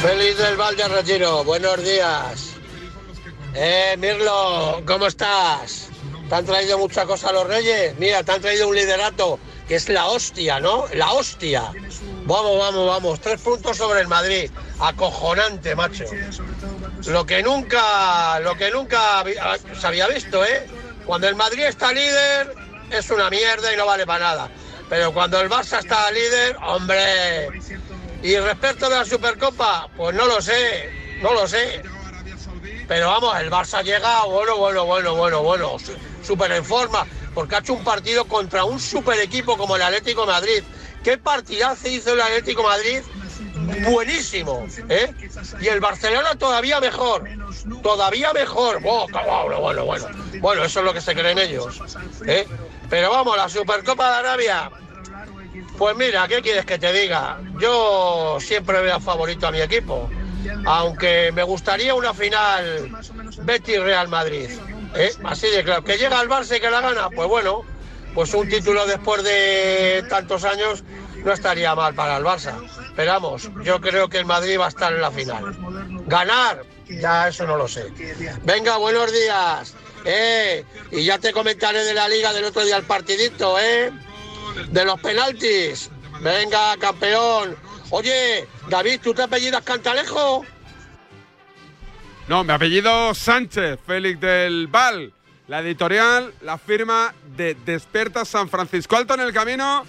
[0.01, 2.51] Feliz del Val de Retiro, buenos días.
[3.53, 5.89] Eh, Mirlo, ¿cómo estás?
[6.29, 7.95] ¿Te han traído mucha cosa a los reyes?
[7.97, 9.39] Mira, te han traído un liderato
[9.69, 10.87] que es la hostia, ¿no?
[10.93, 11.71] La hostia.
[12.25, 13.21] Vamos, vamos, vamos.
[13.21, 14.49] Tres puntos sobre el Madrid.
[14.79, 16.05] Acojonante, macho.
[17.05, 20.67] Lo que nunca, lo que nunca ah, se había visto, ¿eh?
[21.05, 22.51] Cuando el Madrid está líder
[22.89, 24.49] es una mierda y no vale para nada.
[24.89, 27.49] Pero cuando el Barça está líder, hombre.
[28.23, 31.83] Y respecto de la Supercopa, pues no lo sé, no lo sé.
[32.87, 35.77] Pero vamos, el Barça llega, bueno, bueno, bueno, bueno, bueno,
[36.23, 37.05] súper en forma,
[37.39, 40.61] porque ha hecho un partido contra un super equipo como el Atlético Madrid.
[41.01, 42.99] ¿Qué partidazo hizo el Atlético Madrid?
[43.89, 45.13] Buenísimo, ¿eh?
[45.61, 47.23] Y el Barcelona todavía mejor,
[47.81, 48.81] todavía mejor.
[48.81, 50.05] Bueno, bueno, bueno.
[50.41, 51.81] Bueno, eso es lo que se creen ellos,
[52.27, 52.45] ¿eh?
[52.89, 54.69] Pero vamos, la Supercopa de Arabia,
[55.77, 57.39] pues mira, ¿qué quieres que te diga?
[57.57, 60.09] Yo siempre veo favorito a mi equipo,
[60.65, 62.91] aunque me gustaría una final
[63.43, 64.49] Betis-Real Madrid.
[64.95, 65.11] ¿Eh?
[65.23, 67.63] Así de claro, que llega al Barça y que la gana, pues bueno,
[68.13, 70.83] pues un título después de tantos años
[71.23, 72.53] no estaría mal para el Barça.
[72.95, 75.55] Pero vamos, yo creo que el Madrid va a estar en la final.
[76.07, 77.85] Ganar, ya eso no lo sé.
[78.43, 79.73] Venga, buenos días.
[80.05, 83.91] Eh, y ya te comentaré de la liga del otro día el partidito, ¿eh?
[84.67, 85.89] de los penaltis.
[86.21, 87.55] Venga, campeón.
[87.91, 90.45] Oye, David, ¿tú te apellidas Cantalejo?
[92.29, 95.11] No, mi apellido Sánchez, Félix del Val.
[95.47, 99.83] La editorial, la firma de Despierta San Francisco Alto en el camino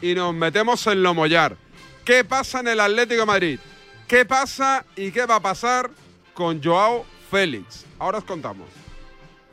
[0.00, 1.54] y nos metemos en lo mollar.
[2.02, 3.60] ¿Qué pasa en el Atlético Madrid?
[4.08, 5.90] ¿Qué pasa y qué va a pasar
[6.32, 7.84] con Joao Félix?
[7.98, 8.70] Ahora os contamos.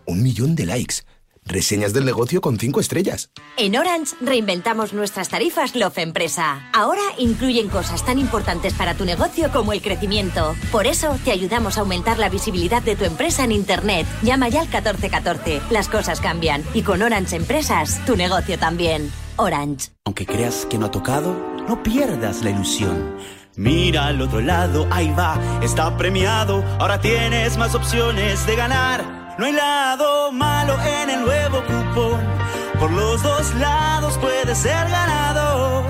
[0.05, 1.01] Un millón de likes.
[1.49, 3.31] Reseñas del negocio con cinco estrellas.
[3.57, 6.69] En Orange reinventamos nuestras tarifas Love Empresa.
[6.73, 10.55] Ahora incluyen cosas tan importantes para tu negocio como el crecimiento.
[10.71, 14.05] Por eso te ayudamos a aumentar la visibilidad de tu empresa en Internet.
[14.21, 15.61] Llama ya al 1414.
[15.71, 16.63] Las cosas cambian.
[16.75, 19.11] Y con Orange Empresas, tu negocio también.
[19.35, 19.89] Orange.
[20.05, 21.35] Aunque creas que no ha tocado,
[21.67, 23.15] no pierdas la ilusión.
[23.55, 26.63] Mira al otro lado, ahí va, está premiado.
[26.77, 29.18] Ahora tienes más opciones de ganar.
[29.39, 32.19] No hay lado malo en el nuevo cupón.
[32.77, 35.85] Por los dos lados puedes ser ganador.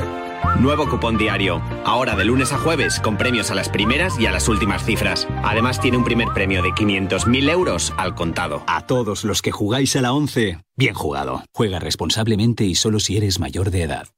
[0.60, 1.60] Nuevo cupón diario.
[1.84, 5.28] Ahora de lunes a jueves con premios a las primeras y a las últimas cifras.
[5.44, 8.62] Además tiene un primer premio de 500.000 euros al contado.
[8.68, 11.44] A todos los que jugáis a la 11, bien jugado.
[11.52, 14.10] Juega responsablemente y solo si eres mayor de edad.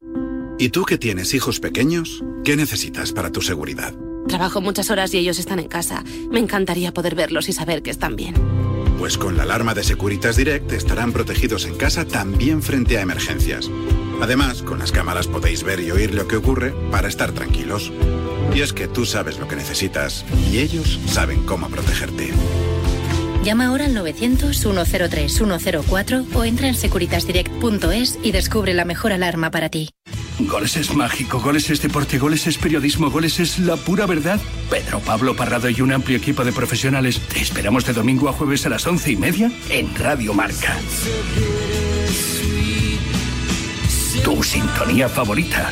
[0.59, 2.21] ¿Y tú que tienes hijos pequeños?
[2.43, 3.93] ¿Qué necesitas para tu seguridad?
[4.27, 6.03] Trabajo muchas horas y ellos están en casa.
[6.29, 8.60] Me encantaría poder verlos y saber que están bien.
[9.01, 13.67] Pues con la alarma de Securitas Direct estarán protegidos en casa también frente a emergencias.
[14.21, 17.91] Además, con las cámaras podéis ver y oír lo que ocurre para estar tranquilos.
[18.53, 22.29] Y es que tú sabes lo que necesitas y ellos saben cómo protegerte.
[23.43, 29.89] Llama ahora al 900-103-104 o entra en securitasdirect.es y descubre la mejor alarma para ti.
[30.47, 34.39] Goles es mágico, goles es deporte, goles es periodismo, goles es la pura verdad.
[34.69, 38.65] Pedro Pablo Parrado y un amplio equipo de profesionales te esperamos de domingo a jueves
[38.65, 40.77] a las once y media en Radio Marca.
[44.23, 45.71] Tu sintonía favorita.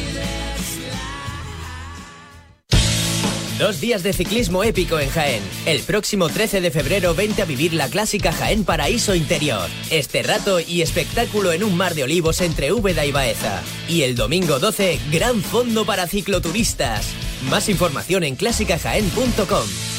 [3.59, 5.43] Dos días de ciclismo épico en Jaén.
[5.65, 9.69] El próximo 13 de febrero vente a vivir la clásica Jaén Paraíso Interior.
[9.89, 13.61] Este rato y espectáculo en un mar de olivos entre Úbeda y Baeza.
[13.89, 17.05] Y el domingo 12, gran fondo para cicloturistas.
[17.49, 19.98] Más información en clásicajaén.com.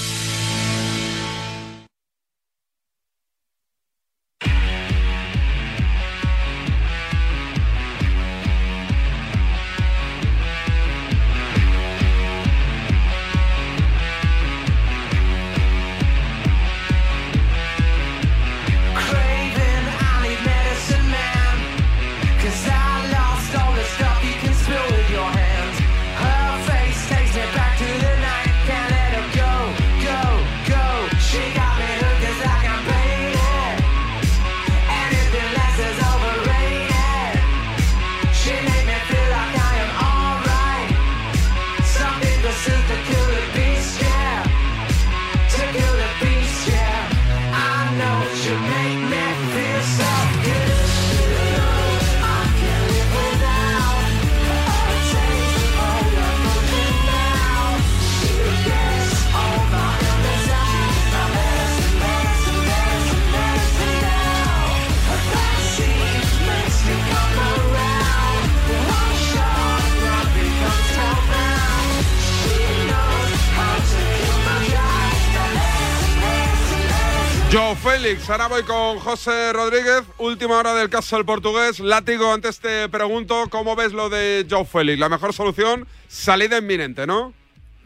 [78.10, 80.02] Ahora voy con José Rodríguez.
[80.18, 81.78] Última hora del caso portugués.
[81.78, 84.98] Látigo, antes te pregunto, ¿cómo ves lo de Joe Félix?
[84.98, 87.32] La mejor solución, salida inminente, ¿no?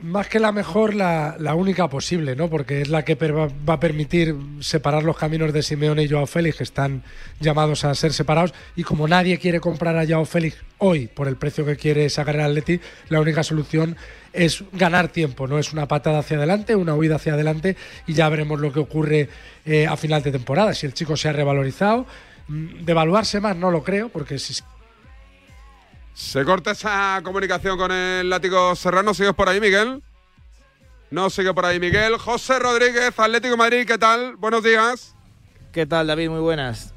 [0.01, 2.49] Más que la mejor, la, única posible, ¿no?
[2.49, 6.57] Porque es la que va a permitir separar los caminos de Simeone y Joao Félix,
[6.57, 7.03] que están
[7.39, 8.55] llamados a ser separados.
[8.77, 12.37] Y como nadie quiere comprar a Joao Félix hoy por el precio que quiere sacar
[12.37, 13.99] el Atleti, la única solución
[14.73, 15.59] ganar tiempo, ¿no?
[15.59, 17.77] Es una patada hacia adelante, una huida hacia adelante
[18.07, 19.29] y ya veremos lo que ocurre
[19.65, 20.75] eh, a final de temporada.
[20.75, 22.07] Si el chico se ha revalorizado,
[22.49, 24.55] mm, devaluarse más no lo creo, porque si
[26.15, 29.15] Se corta esa comunicación con el látigo serrano.
[29.15, 30.01] ¿Sigues por ahí, Miguel?
[31.11, 32.17] No sigue por ahí, Miguel.
[32.19, 34.37] José Rodríguez, Atlético de Madrid, ¿qué tal?
[34.37, 35.15] Buenos días.
[35.73, 36.31] ¿Qué tal, David?
[36.31, 36.94] Muy buenas.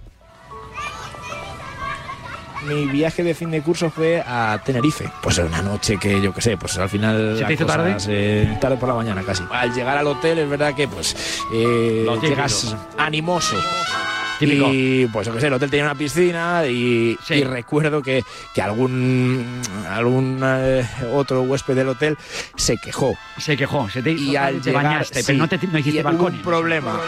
[2.68, 5.10] Mi viaje de fin de curso fue a Tenerife.
[5.22, 7.36] Pues una noche que yo qué sé, pues al final.
[7.38, 7.96] ¿Se te hizo tarde?
[8.10, 9.44] eh, tarde por la mañana casi.
[9.52, 11.16] Al llegar al hotel es verdad que pues
[11.54, 13.56] eh, llegas animoso.
[14.40, 14.70] Típico.
[14.72, 18.62] Y pues yo qué sé, el hotel tenía una piscina y, y recuerdo que, que
[18.62, 22.16] algún algún eh, otro huésped del hotel
[22.56, 23.16] se quejó.
[23.40, 26.02] Se quejó, se te, y al te llegar, bañaste, sí, pero no, te, no hiciste
[26.02, 26.36] y balcón.
[26.36, 27.00] un problema.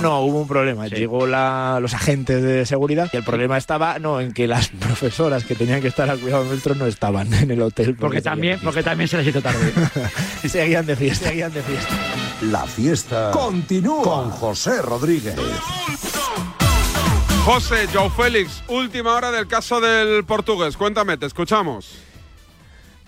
[0.00, 0.86] No, hubo un problema.
[0.88, 5.44] Llegó la- los agentes de seguridad y el problema estaba no en que las profesoras
[5.44, 7.94] que tenían que estar al cuidado nuestro no estaban en el hotel.
[7.96, 9.72] Porque también, porque también se les hizo tarde.
[10.48, 11.94] seguían de fiesta, seguían de fiesta.
[12.50, 15.34] La fiesta continúa con José Rodríguez.
[17.44, 20.76] José, Joe Félix, última hora del caso del portugués.
[20.76, 21.98] Cuéntame, te escuchamos.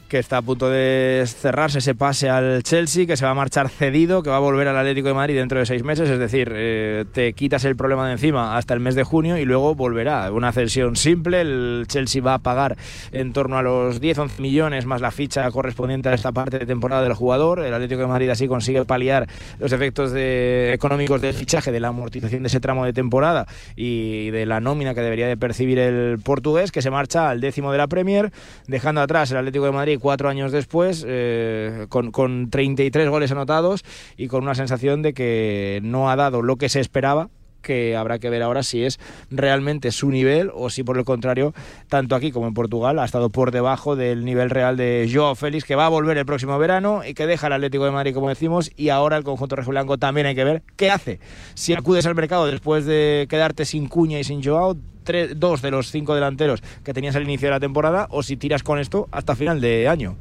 [0.08, 3.68] Que está a punto de cerrarse ese pase al Chelsea, que se va a marchar
[3.68, 6.52] cedido, que va a volver al Atlético de Madrid dentro de seis meses, es decir,
[6.54, 10.30] eh, te quitas el problema de encima hasta el mes de junio y luego volverá.
[10.32, 12.76] Una cesión simple, el Chelsea va a pagar
[13.12, 17.02] en torno a los 10-11 millones más la ficha correspondiente a esta parte de temporada
[17.02, 17.60] del jugador.
[17.60, 19.26] El Atlético de Madrid así consigue paliar
[19.58, 24.46] los efectos económicos del fichaje, de la amortización de ese tramo de temporada y de
[24.46, 27.86] la nómina que debería de percibir el portugués, que se marcha al décimo de la
[27.86, 28.32] Premier,
[28.66, 33.84] dejando atrás el Atlético de Madrid cuatro años después, eh, con, con 33 goles anotados
[34.16, 37.30] y con una sensación de que no ha dado lo que se esperaba
[37.66, 41.52] que habrá que ver ahora si es realmente su nivel o si por el contrario,
[41.88, 45.64] tanto aquí como en Portugal, ha estado por debajo del nivel real de Joao Félix,
[45.64, 48.28] que va a volver el próximo verano y que deja el Atlético de Madrid, como
[48.28, 51.18] decimos, y ahora el conjunto rojiblanco también hay que ver qué hace.
[51.54, 54.76] Si acudes al mercado después de quedarte sin Cuña y sin Joao,
[55.06, 58.36] tres- dos de los cinco delanteros que tenías al inicio de la temporada, o si
[58.36, 60.16] tiras con esto hasta final de año.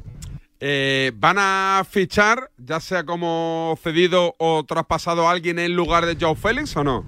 [0.58, 6.16] Eh, ¿Van a fichar, ya sea como cedido o traspasado a alguien en lugar de
[6.18, 7.04] Joe Félix o no?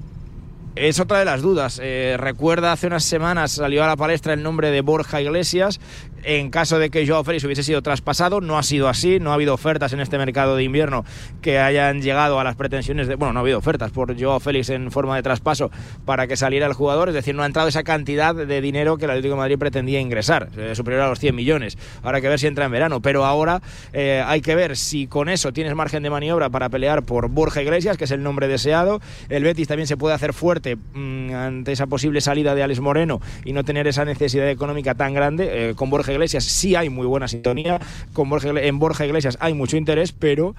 [0.76, 1.81] Es otra de las dudas.
[1.83, 5.81] Eh, recuerda, hace unas semanas salió a la palestra el nombre de Borja Iglesias.
[6.23, 9.19] En caso de que Joao Félix hubiese sido traspasado, no ha sido así.
[9.21, 11.05] No ha habido ofertas en este mercado de invierno
[11.43, 13.14] que hayan llegado a las pretensiones de.
[13.14, 15.71] Bueno, no ha habido ofertas por Joao Félix en forma de traspaso
[16.05, 17.09] para que saliera el jugador.
[17.09, 20.01] Es decir, no ha entrado esa cantidad de dinero que el Atlético de Madrid pretendía
[20.01, 21.79] ingresar, eh, superior a los 100 millones.
[22.03, 23.01] Ahora hay que ver si entra en verano.
[23.01, 23.62] Pero ahora
[23.93, 27.62] eh, hay que ver si con eso tienes margen de maniobra para pelear por Borja
[27.62, 29.01] Iglesias, que es el nombre deseado.
[29.29, 33.21] El Betis también se puede hacer fuerte mm, ante esa posible salida de Alex Moreno
[33.45, 35.71] y no tener esa necesidad económica tan grande.
[35.71, 37.81] Eh, con Borja Iglesias sí hay muy buena sintonía.
[38.12, 40.55] Con Borja, en Borja Iglesias hay mucho interés, pero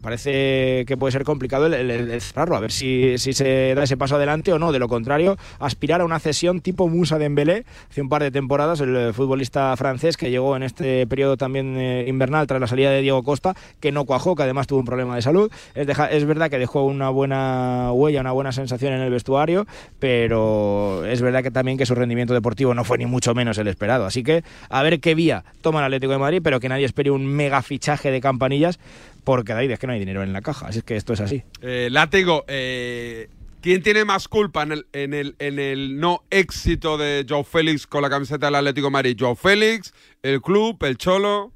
[0.00, 4.52] parece que puede ser complicado el, cerrarlo, a ver si, se da ese paso adelante
[4.52, 4.72] o no.
[4.72, 8.80] De lo contrario, aspirar a una cesión tipo Musa Dembélé, hace un par de temporadas,
[8.80, 12.90] el eh, futbolista francés que llegó en este periodo también eh, invernal tras la salida
[12.90, 15.50] de Diego Costa, que no cuajó, que además tuvo un problema de salud.
[15.74, 19.66] Es, es verdad que dejó una buena huella, una buena sensación en el vestuario,
[19.98, 23.68] pero es verdad que también que su rendimiento deportivo no fue ni mucho menos el
[23.68, 24.06] esperado.
[24.06, 27.10] Así que a ver qué vía toma el Atlético de Madrid, pero que nadie espere
[27.10, 28.78] un mega fichaje de campanillas,
[29.26, 30.68] porque David es que no hay dinero en la caja.
[30.68, 31.42] Así es que esto es así.
[31.60, 33.28] Eh, Látigo, eh,
[33.60, 37.86] ¿quién tiene más culpa en el, en, el, en el no éxito de Joe Félix
[37.88, 39.16] con la camiseta del Atlético de Madrid?
[39.18, 41.52] ¿Joe Félix, el club, el Cholo?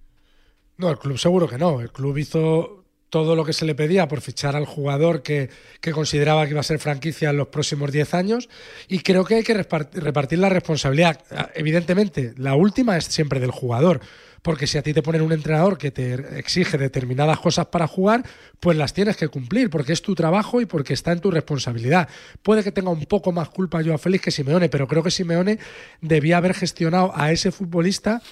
[0.78, 1.80] No, el club seguro que no.
[1.80, 5.50] El club hizo todo lo que se le pedía por fichar al jugador que,
[5.80, 8.48] que consideraba que iba a ser franquicia en los próximos 10 años
[8.88, 11.20] y creo que hay que repart- repartir la responsabilidad.
[11.30, 14.00] Ah, Evidentemente, la última es siempre del jugador,
[14.42, 18.24] porque si a ti te ponen un entrenador que te exige determinadas cosas para jugar,
[18.58, 22.08] pues las tienes que cumplir, porque es tu trabajo y porque está en tu responsabilidad.
[22.42, 25.10] Puede que tenga un poco más culpa yo a Félix que Simeone, pero creo que
[25.10, 25.58] Simeone
[26.00, 28.22] debía haber gestionado a ese futbolista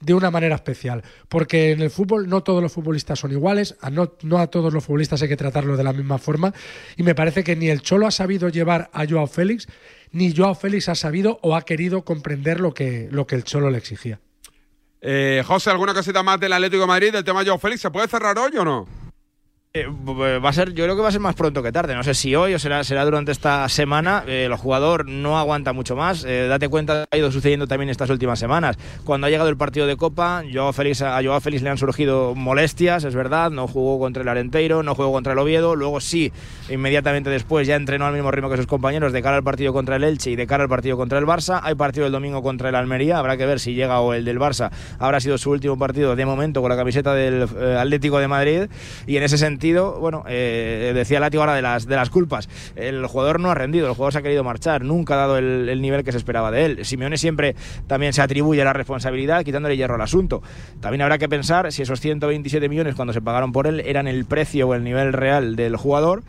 [0.00, 1.02] de una manera especial.
[1.28, 4.84] Porque en el fútbol no todos los futbolistas son iguales, no, no a todos los
[4.84, 6.52] futbolistas hay que tratarlo de la misma forma.
[6.96, 9.66] Y me parece que ni el Cholo ha sabido llevar a Joao Félix,
[10.12, 13.70] ni Joao Félix ha sabido o ha querido comprender lo que, lo que el Cholo
[13.70, 14.20] le exigía.
[15.06, 17.82] Eh, José, ¿alguna cosita más del Atlético de Madrid, del tema Joe Félix?
[17.82, 19.03] ¿Se puede cerrar hoy o no?
[19.76, 21.96] Eh, va a ser, yo creo que va a ser más pronto que tarde.
[21.96, 24.22] No sé si hoy o será, será durante esta semana.
[24.28, 26.24] Eh, el jugador no aguanta mucho más.
[26.24, 28.76] Eh, date cuenta, ha ido sucediendo también estas últimas semanas.
[29.02, 32.36] Cuando ha llegado el partido de Copa, Joao Félix, a Joao Félix le han surgido
[32.36, 33.50] molestias, es verdad.
[33.50, 35.74] No jugó contra el Arenteiro, no jugó contra el Oviedo.
[35.74, 36.30] Luego sí,
[36.70, 39.96] inmediatamente después ya entrenó al mismo ritmo que sus compañeros de cara al partido contra
[39.96, 41.58] el Elche y de cara al partido contra el Barça.
[41.64, 43.18] Hay partido el domingo contra el Almería.
[43.18, 44.70] Habrá que ver si llega o el del Barça.
[45.00, 48.62] Habrá sido su último partido de momento con la camiseta del eh, Atlético de Madrid.
[49.08, 52.48] Y en ese sentido, bueno, eh, decía Látigo ahora de las, de las culpas.
[52.76, 55.80] El jugador no ha rendido, el jugador se ha querido marchar, nunca ha dado el
[55.80, 56.84] nivel que se esperaba de él.
[56.84, 57.54] Simeone siempre
[57.86, 60.42] también se atribuye la responsabilidad, quitándole hierro al asunto.
[60.80, 64.24] También habrá que pensar si esos 127 millones cuando se pagaron por él eran el
[64.24, 66.22] precio o el nivel real del jugador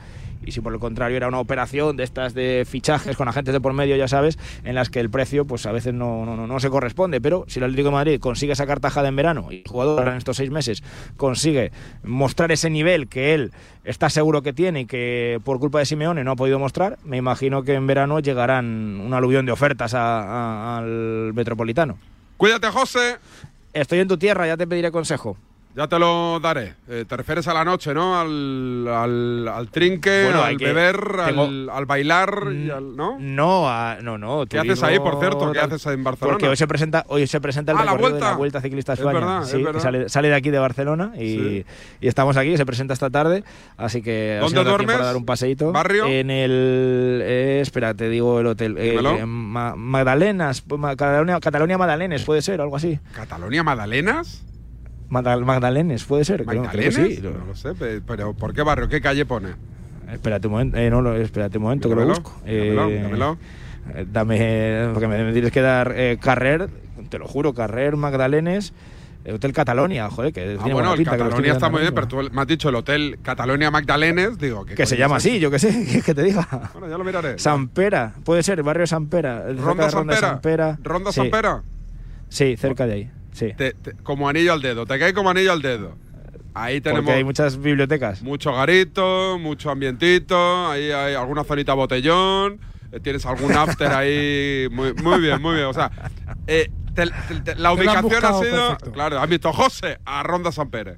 [0.44, 3.62] y si por el contrario era una operación de estas de fichajes con agentes de
[3.62, 6.48] por medio, ya sabes, en las que el precio pues a veces no, no, no-
[6.48, 9.58] no se corresponde, pero si el Atlético de Madrid consigue sacar tajada en verano y
[9.58, 10.84] el jugador en estos seis meses
[11.18, 11.72] consigue
[12.04, 13.52] mostrar ese nivel que él
[13.84, 17.18] está seguro que tiene y que por culpa de Simeone no ha podido mostrar, me
[17.18, 21.98] imagino que en verano llegarán un aluvión de ofertas a- a- al Metropolitano.
[22.38, 23.18] Cuídate, José.
[23.74, 25.38] Estoy en tu tierra, ya te pediré consejo.
[25.76, 26.74] Ya te lo daré.
[26.88, 28.18] Eh, te refieres a la noche, ¿no?
[28.18, 33.18] Al, al, al trinque, Bueno, al beber, tengo- al, al bailar, y al- ¿no?
[33.20, 34.46] No, a- no, no.
[34.46, 35.52] ¿Qué haces ahí, por cierto?
[35.52, 36.36] ¿Qué haces en Barcelona?
[36.36, 38.26] Porque hoy se presenta, hoy se presenta el Ah, la recorrido vuelta.
[38.28, 39.20] de la Vuelta Ciclista Es España.
[39.20, 39.82] verdad, es Sí, verdad.
[39.82, 41.66] sale, sale de aquí de Barcelona y, Sí.
[42.00, 43.44] y estamos aquí, se presenta esta tarde,
[43.76, 44.96] así que ¿Dónde duermes?
[44.96, 45.74] para dar un paseíto.
[45.74, 46.06] ¿Barrio?
[46.06, 48.78] En el eh, espera, te digo el hotel.
[48.78, 52.98] eh, eh, Ma- Magdalenas, pues, Ma- Catalonia, Catalonia Magdalenes, puede ser, algo así.
[53.14, 54.42] ¿Catalonia Magdalenas?
[55.10, 56.46] Magdal- Magdalenes, puede ser.
[56.46, 57.16] creo- creo que ¿Magdalenes?
[57.18, 57.22] sí.
[57.22, 58.88] No lo sé, pe- pero ¿por qué barrio?
[58.90, 59.50] ¿Qué calle pone?
[60.12, 62.40] Espérate un momento, eh, no, espérate un momento que lo busco.
[62.46, 63.38] dímelo, Eh, dímelo.
[63.96, 66.70] eh, Dame, porque me, me tienes que dar eh, Carrer,
[67.10, 68.74] te lo juro, Carrer, Magdalenes,
[69.26, 71.18] eh, Hotel Catalonia, joder, que Ah, tiene bueno, el pinta.
[71.18, 74.66] Catalonia está muy bien, pero tú me has dicho el hotel Catalonia Magdalenes, digo.
[74.66, 76.48] ¿qué Que se llama así, yo qué sé, ¿qué, que te diga?
[76.74, 77.40] Bueno, ya lo miraré.
[77.40, 79.44] San Pera, puede ser, barrio San Pera.
[79.54, 80.20] ¿Ronda San Pera?
[80.20, 80.80] San Pera.
[80.84, 81.64] ¿Ronda Sí, San Pera?
[82.30, 83.54] Sí, cerca de ahí, sí.
[83.58, 85.96] Te- te- como anillo al dedo, te cae como anillo al dedo.
[86.54, 88.22] Ahí tenemos Porque hay muchas bibliotecas.
[88.22, 92.62] mucho garito, mucho ambientito, ahí hay alguna zonita botellón,
[92.94, 95.66] eh, tienes algún after ahí, muy, muy bien, muy bien.
[95.68, 95.92] O sea,
[96.48, 98.92] eh, te- te- te- la ubicación ha sido, perfecto.
[98.94, 100.98] claro, has visto José a Ronda San Pérez.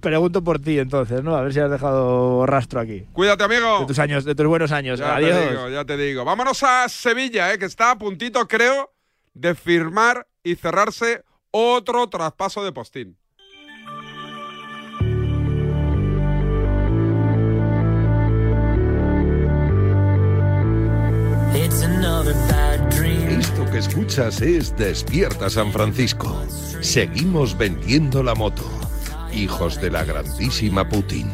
[0.00, 1.34] Pregunto por ti entonces, ¿no?
[1.36, 3.06] A ver si has dejado rastro aquí.
[3.12, 3.80] Cuídate, amigo.
[3.80, 4.98] De tus años, de tus buenos años.
[4.98, 5.38] Ya Adiós.
[5.38, 6.24] te digo, ya te digo.
[6.24, 8.92] Vámonos a Sevilla, eh, que está a puntito, creo,
[9.34, 11.22] de firmar y cerrarse
[11.56, 13.16] otro traspaso de postín.
[23.38, 26.44] Esto que escuchas es Despierta San Francisco.
[26.82, 28.64] Seguimos vendiendo la moto.
[29.32, 31.32] Hijos de la grandísima Putin.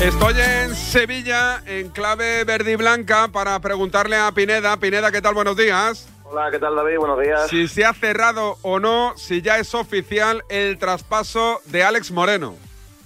[0.00, 0.59] Estoy en
[0.90, 4.76] Sevilla, en clave verde y blanca, para preguntarle a Pineda.
[4.76, 5.34] Pineda, ¿qué tal?
[5.34, 6.08] Buenos días.
[6.24, 6.98] Hola, ¿qué tal David?
[6.98, 7.46] Buenos días.
[7.46, 12.56] Si se ha cerrado o no, si ya es oficial el traspaso de Alex Moreno.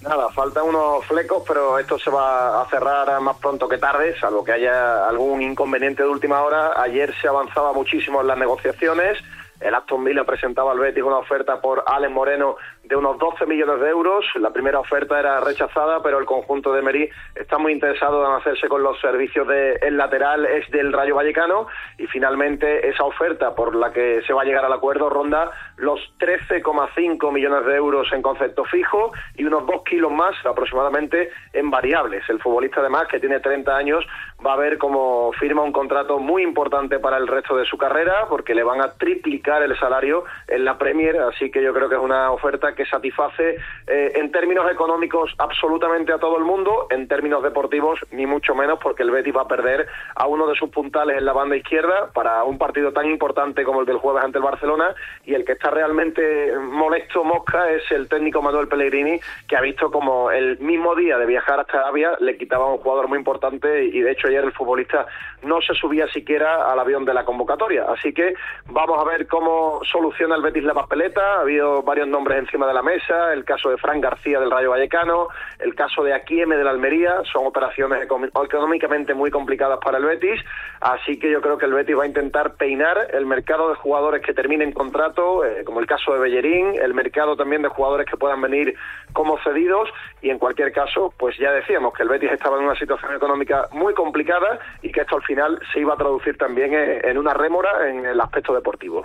[0.00, 4.42] Nada, faltan unos flecos, pero esto se va a cerrar más pronto que tarde, salvo
[4.42, 6.72] que haya algún inconveniente de última hora.
[6.80, 9.18] Ayer se avanzaba muchísimo en las negociaciones.
[9.60, 13.80] El Aston Villa presentaba al Betis una oferta por Alex Moreno de unos 12 millones
[13.80, 14.24] de euros.
[14.36, 18.68] La primera oferta era rechazada, pero el conjunto de Merí está muy interesado en hacerse
[18.68, 21.66] con los servicios del lateral es del Rayo Vallecano
[21.98, 26.00] y finalmente esa oferta por la que se va a llegar al acuerdo ronda los
[26.18, 32.22] 13,5 millones de euros en concepto fijo y unos 2 kilos más aproximadamente en variables.
[32.28, 34.04] El futbolista además que tiene 30 años
[34.44, 38.26] va a ver cómo firma un contrato muy importante para el resto de su carrera
[38.28, 41.94] porque le van a triplicar el salario en la Premier, así que yo creo que
[41.94, 43.56] es una oferta que satisface
[43.86, 48.78] eh, en términos económicos absolutamente a todo el mundo, en términos deportivos ni mucho menos
[48.80, 52.10] porque el Betis va a perder a uno de sus puntales en la banda izquierda
[52.12, 54.94] para un partido tan importante como el del jueves ante el Barcelona
[55.24, 59.90] y el que está realmente molesto Mosca es el técnico Manuel Pellegrini que ha visto
[59.90, 63.84] como el mismo día de viajar hasta Arabia le quitaba a un jugador muy importante
[63.84, 65.06] y de hecho ayer el futbolista
[65.42, 67.84] no se subía siquiera al avión de la convocatoria.
[67.88, 68.34] Así que
[68.66, 71.36] vamos a ver cómo soluciona el Betis la papeleta.
[71.36, 74.70] Ha habido varios nombres encima de la mesa, el caso de Fran García del Rayo
[74.70, 80.04] Vallecano, el caso de Aquieme de la Almería, son operaciones económicamente muy complicadas para el
[80.04, 80.40] Betis,
[80.80, 84.22] así que yo creo que el Betis va a intentar peinar el mercado de jugadores
[84.22, 88.16] que terminen contrato, eh, como el caso de Bellerín, el mercado también de jugadores que
[88.16, 88.74] puedan venir
[89.12, 89.88] como cedidos
[90.22, 93.68] y en cualquier caso, pues ya decíamos que el Betis estaba en una situación económica
[93.72, 97.34] muy complicada y que esto al final se iba a traducir también eh, en una
[97.34, 99.04] rémora en el aspecto deportivo.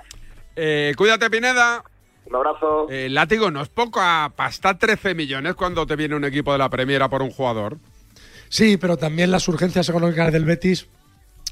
[0.55, 1.84] Eh, cuídate, Pineda.
[2.30, 2.88] Un abrazo.
[2.89, 6.59] El látigo no es poco a pastar 13 millones cuando te viene un equipo de
[6.59, 7.77] la Premier a por un jugador.
[8.49, 10.88] Sí, pero también las urgencias económicas del Betis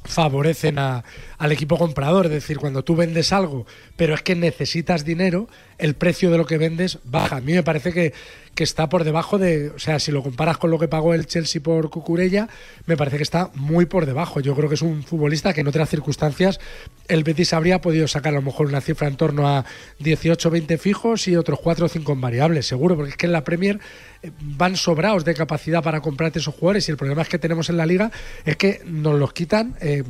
[0.05, 1.03] favorecen a-
[1.37, 2.25] al equipo comprador.
[2.27, 3.65] Es decir, cuando tú vendes algo,
[3.95, 5.47] pero es que necesitas dinero,
[5.77, 7.37] el precio de lo que vendes baja.
[7.37, 8.13] A mí me parece que,
[8.55, 9.69] que está por debajo de.
[9.69, 12.49] O sea, si lo comparas con lo que pagó el Chelsea por Cucurella,
[12.85, 14.39] me parece que está muy por debajo.
[14.39, 16.59] Yo creo que es un futbolista que en otras circunstancias
[17.07, 19.65] el Betis habría podido sacar a lo mejor una cifra en torno a
[19.99, 23.31] 18 20 fijos y otros 4 o 5 en variables, seguro, porque es que en
[23.31, 23.79] la Premier
[24.23, 27.69] eh, van sobrados de capacidad para comprarte esos jugadores y el problema es que tenemos
[27.69, 28.11] en la liga
[28.45, 29.75] es que nos los quitan.
[29.81, 30.03] eh,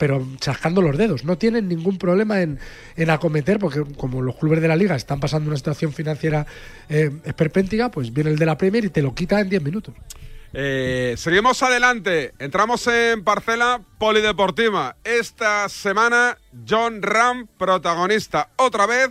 [0.00, 1.24] pero chascando los dedos.
[1.24, 2.58] No tienen ningún problema en,
[2.96, 6.46] en acometer, porque como los clubes de la liga están pasando una situación financiera
[6.88, 9.94] eh, esperpéntica, pues viene el de la Premier y te lo quita en 10 minutos.
[10.54, 12.32] Eh, seguimos adelante.
[12.38, 14.96] Entramos en parcela polideportiva.
[15.04, 19.10] Esta semana, John Ram, protagonista otra vez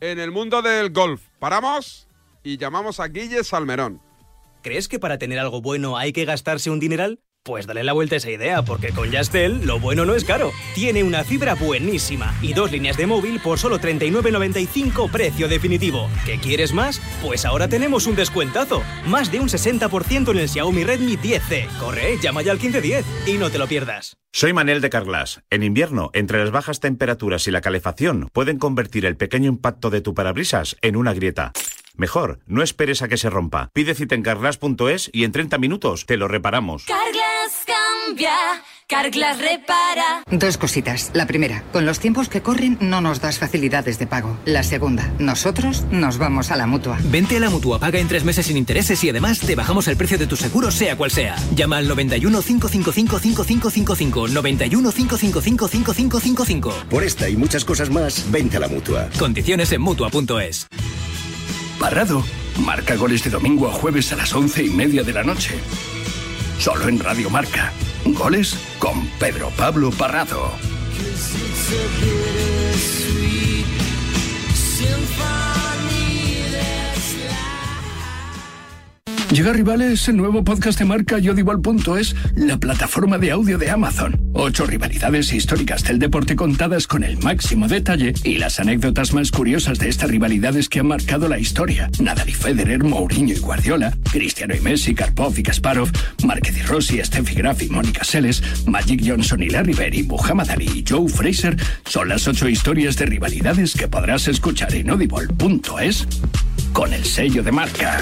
[0.00, 1.20] en el mundo del golf.
[1.38, 2.08] Paramos
[2.42, 4.00] y llamamos a Guille Salmerón.
[4.62, 7.20] ¿Crees que para tener algo bueno hay que gastarse un dineral?
[7.42, 10.52] Pues dale la vuelta a esa idea, porque con Yastel lo bueno no es caro.
[10.74, 16.10] Tiene una fibra buenísima y dos líneas de móvil por solo 39.95 precio definitivo.
[16.26, 17.00] ¿Qué quieres más?
[17.22, 18.82] Pues ahora tenemos un descuentazo.
[19.06, 21.66] Más de un 60% en el Xiaomi Redmi 10C.
[21.78, 24.18] Corre, llama ya al 1510 y no te lo pierdas.
[24.32, 25.40] Soy Manel de Carglass.
[25.48, 30.02] En invierno, entre las bajas temperaturas y la calefacción, pueden convertir el pequeño impacto de
[30.02, 31.52] tu parabrisas en una grieta.
[31.96, 33.70] Mejor, no esperes a que se rompa.
[33.72, 36.84] Pide cita en carglass.es y en 30 minutos te lo reparamos.
[36.84, 37.29] Carglass
[38.10, 38.32] cambia,
[38.88, 40.24] Carglass repara.
[40.30, 41.10] Dos cositas.
[41.14, 44.36] La primera, con los tiempos que corren no nos das facilidades de pago.
[44.44, 46.98] La segunda, nosotros nos vamos a la mutua.
[47.04, 49.96] Vente a la mutua, paga en tres meses sin intereses y además te bajamos el
[49.96, 51.36] precio de tu seguro, sea cual sea.
[51.54, 54.28] Llama al 91 555 5555.
[54.28, 56.74] 91 555 5555.
[56.90, 59.08] Por esta y muchas cosas más, vente a la mutua.
[59.18, 60.66] Condiciones en mutua.es.
[61.78, 62.24] Parrado
[62.58, 65.54] marca goles de domingo a jueves a las once y media de la noche.
[66.58, 67.72] Solo en Radio Marca.
[68.14, 70.50] Goles con Pedro Pablo Parrado.
[79.32, 84.20] Llega Rivales, el nuevo podcast de marca Yodival.es, la plataforma de audio de Amazon.
[84.32, 89.78] Ocho rivalidades históricas del deporte contadas con el máximo detalle y las anécdotas más curiosas
[89.78, 91.88] de estas rivalidades que han marcado la historia.
[92.00, 95.92] Nadal y Federer, Mourinho y Guardiola, Cristiano y Messi, Karpov y Kasparov,
[96.24, 100.50] Márquez y Rossi, Steffi Graf y Mónica Seles, Magic Johnson y Larry Bird y Muhammad
[100.50, 106.08] Ali y Joe Fraser son las ocho historias de rivalidades que podrás escuchar en audible.es
[106.72, 108.00] con el sello de marca.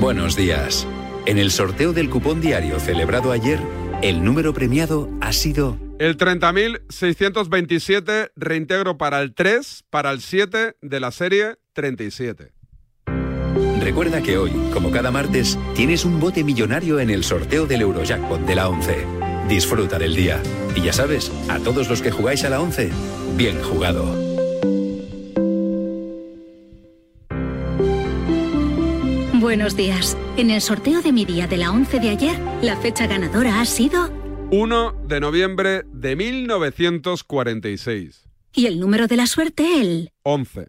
[0.00, 0.88] Buenos días.
[1.26, 3.60] En el sorteo del cupón diario celebrado ayer,
[4.00, 11.00] el número premiado ha sido El 30.627 reintegro para el 3, para el 7 de
[11.00, 12.54] la serie 37.
[13.82, 18.40] Recuerda que hoy, como cada martes, tienes un bote millonario en el sorteo del Eurojackpot
[18.40, 19.04] de la 11.
[19.50, 20.40] Disfruta del día.
[20.74, 22.90] Y ya sabes, a todos los que jugáis a la 11,
[23.36, 24.29] bien jugado.
[29.50, 30.16] Buenos días.
[30.36, 33.64] En el sorteo de mi día de la 11 de ayer, la fecha ganadora ha
[33.64, 34.08] sido
[34.52, 38.28] 1 de noviembre de 1946.
[38.54, 40.68] y el número de la suerte el 11.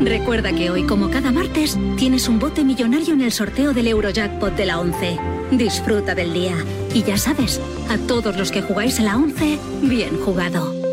[0.00, 4.56] Recuerda que hoy, como cada martes, tienes un bote millonario en el sorteo del Eurojackpot
[4.56, 5.18] de la 11.
[5.50, 6.56] Disfruta del día.
[6.94, 7.60] Y ya sabes,
[7.90, 10.85] a todos los que jugáis a la 11, bien jugado.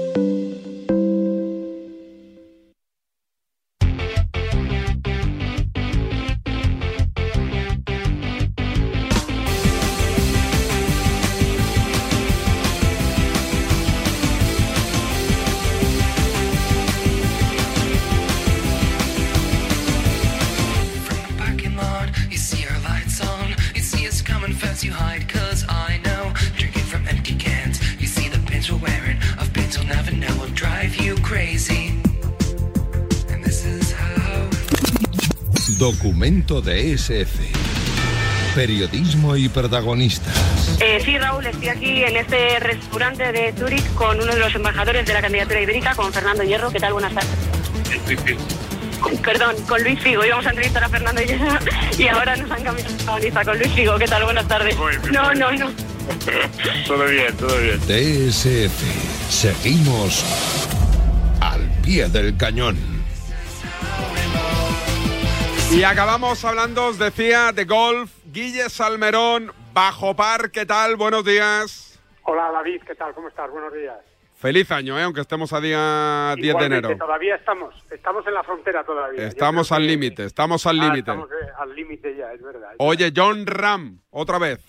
[35.83, 37.39] Documento de SF.
[38.55, 40.33] Periodismo y protagonistas.
[40.79, 45.05] Eh, sí, Raúl, estoy aquí en este restaurante de Zurich con uno de los embajadores
[45.05, 46.71] de la candidatura ibérica, con Fernando Hierro.
[46.71, 46.93] ¿Qué tal?
[46.93, 47.31] Buenas tardes.
[49.25, 50.23] Perdón, con Luis Figo.
[50.23, 51.59] Íbamos a entrevistar a Fernando Hierro
[51.97, 53.97] y ahora nos han cambiado protagonista con Luis Figo.
[53.97, 54.23] ¿Qué tal?
[54.23, 54.77] Buenas tardes.
[55.11, 55.69] No, no, no.
[56.87, 57.77] Todo bien, todo bien.
[57.81, 59.29] DSF.
[59.29, 60.23] Seguimos
[61.41, 62.92] al pie del cañón.
[65.75, 68.11] Y acabamos hablando, os decía, de golf.
[68.31, 70.95] Guille Salmerón, bajo par, ¿qué tal?
[70.95, 71.99] Buenos días.
[72.23, 73.13] Hola David, ¿qué tal?
[73.13, 73.49] ¿Cómo estás?
[73.51, 73.97] Buenos días.
[74.35, 75.03] Feliz año, ¿eh?
[75.03, 76.97] aunque estemos a día 10 de Igualmente, enero.
[77.05, 79.25] Todavía estamos, estamos en la frontera todavía.
[79.27, 80.99] Estamos al que- límite, estamos al Ah, límite.
[80.99, 82.69] estamos eh, al límite ya, es verdad.
[82.77, 84.59] Oye, John Ram, otra vez.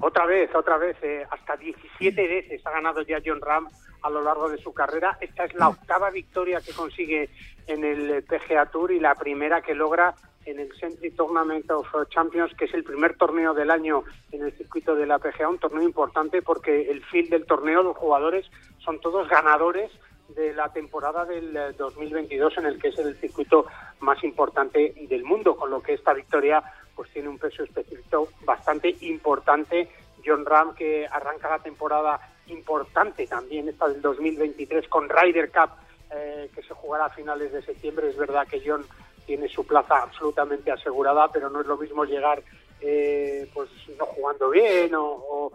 [0.00, 3.66] Otra vez, otra vez, eh, hasta 17 veces ha ganado ya John Ram
[4.02, 5.18] a lo largo de su carrera.
[5.20, 7.28] Esta es la octava victoria que consigue
[7.68, 10.14] en el eh, PGA Tour y la primera que logra
[10.44, 14.52] en el Century Tournament of Champions, que es el primer torneo del año en el
[14.56, 18.46] circuito de la PGA, un torneo importante porque el field del torneo, los jugadores
[18.78, 19.90] son todos ganadores
[20.28, 23.66] de la temporada del eh, 2022 en el que es el circuito
[24.00, 26.62] más importante del mundo, con lo que esta victoria
[26.94, 29.88] pues tiene un peso específico bastante importante.
[30.24, 35.70] John Ram que arranca la temporada importante también esta del 2023 con Ryder Cup
[36.10, 38.08] eh, que se jugará a finales de septiembre.
[38.08, 38.84] Es verdad que John
[39.26, 42.42] tiene su plaza absolutamente asegurada, pero no es lo mismo llegar
[42.80, 45.50] eh, pues no jugando bien o,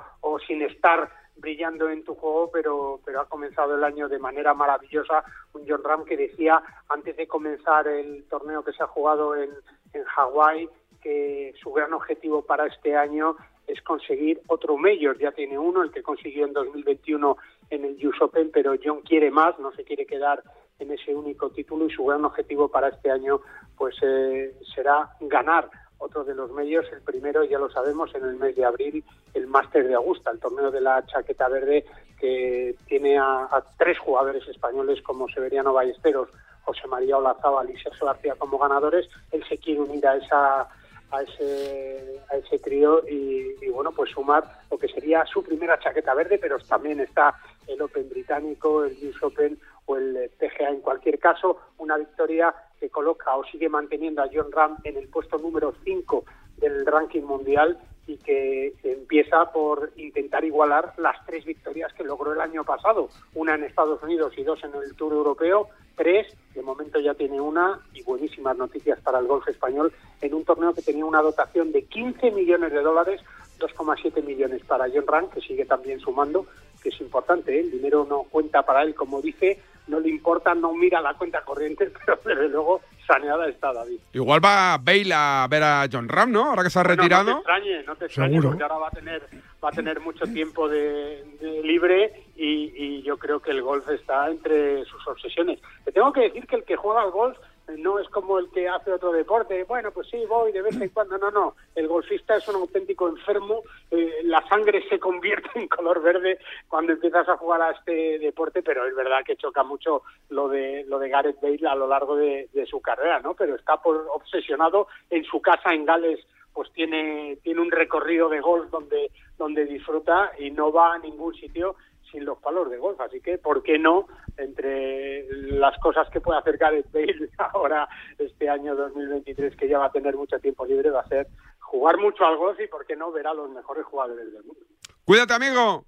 [0.45, 5.23] sin estar brillando en tu juego, pero, pero ha comenzado el año de manera maravillosa.
[5.53, 9.49] Un John Ram que decía antes de comenzar el torneo que se ha jugado en,
[9.93, 10.69] en Hawái
[11.01, 13.35] que su gran objetivo para este año
[13.67, 15.17] es conseguir otro mayor.
[15.17, 17.37] Ya tiene uno, el que consiguió en 2021
[17.73, 20.43] en el US Open, pero John quiere más, no se quiere quedar
[20.79, 23.41] en ese único título y su gran objetivo para este año
[23.77, 28.35] pues eh, será ganar otro de los medios, el primero ya lo sabemos en el
[28.35, 29.03] mes de abril,
[29.33, 31.85] el Máster de Augusta, el torneo de la chaqueta verde
[32.19, 33.47] que tiene a,
[33.77, 36.29] tres jugadores españoles como Severiano Ballesteros,
[36.63, 39.09] José María Olazábal y Sergio García como ganadores.
[39.31, 40.67] Él se quiere unir a esa
[41.11, 45.79] a ese a ese trío y, y, bueno pues sumar lo que sería su primera
[45.79, 47.35] chaqueta verde pero también está
[47.67, 52.53] el Open británico el US Open o el eh, PGA en cualquier caso una victoria
[52.79, 56.25] que coloca o sigue manteniendo a John Ram en el puesto número 5
[56.57, 62.41] del ranking mundial y que empieza por intentar igualar las tres victorias que logró el
[62.41, 66.99] año pasado, una en Estados Unidos y dos en el Tour Europeo, tres, de momento
[66.99, 71.05] ya tiene una y buenísimas noticias para el golf español en un torneo que tenía
[71.05, 73.21] una dotación de 15 millones de dólares
[73.59, 76.45] 2,7 millones para John Ram, que sigue también sumando,
[76.83, 77.61] que es importante, ¿eh?
[77.61, 81.41] el dinero no cuenta para él, como dice, no le importa, no mira la cuenta
[81.41, 83.99] corriente, pero desde luego saneada está David.
[84.13, 86.45] Igual va Bale a ver a John Ram, ¿no?
[86.49, 87.23] Ahora que se ha Bueno, retirado.
[87.25, 88.49] No te extrañe, no te extrañe, Seguro.
[88.49, 89.21] porque ahora va a tener,
[89.63, 93.89] va a tener mucho tiempo de, de libre y, y yo creo que el golf
[93.89, 95.59] está entre sus obsesiones.
[95.83, 97.37] Te tengo que decir que el que juega al golf
[97.77, 99.63] no es como el que hace otro deporte.
[99.63, 101.17] Bueno, pues sí, voy de vez en cuando.
[101.17, 101.55] No, no.
[101.75, 103.61] El golfista es un auténtico enfermo.
[103.91, 108.61] eh, la sangre se convierte en color verde cuando empiezas a jugar a este deporte,
[108.61, 112.15] pero es verdad que choca mucho lo de lo de Gareth Bale a lo largo
[112.15, 113.33] de, de su carrera, ¿no?
[113.33, 116.19] Pero está por obsesionado en su casa en Gales
[116.53, 121.33] pues tiene tiene un recorrido de golf donde donde disfruta y no va a ningún
[121.35, 121.75] sitio
[122.11, 124.07] sin los palos de golf, así que ¿por qué no?
[124.37, 127.87] Entre las cosas que puede hacer Gareth Bale ahora
[128.17, 131.27] este año 2023 que ya va a tener mucho tiempo libre va a ser
[131.59, 134.61] jugar mucho al golf y ¿por qué no ver a los mejores jugadores del mundo?
[135.05, 135.85] Cuídate, amigo.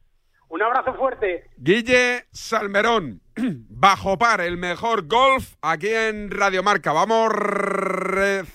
[0.49, 1.49] Un abrazo fuerte.
[1.57, 6.93] Guille Salmerón, bajo par, el mejor golf aquí en Radio Marca.
[6.93, 7.31] Vamos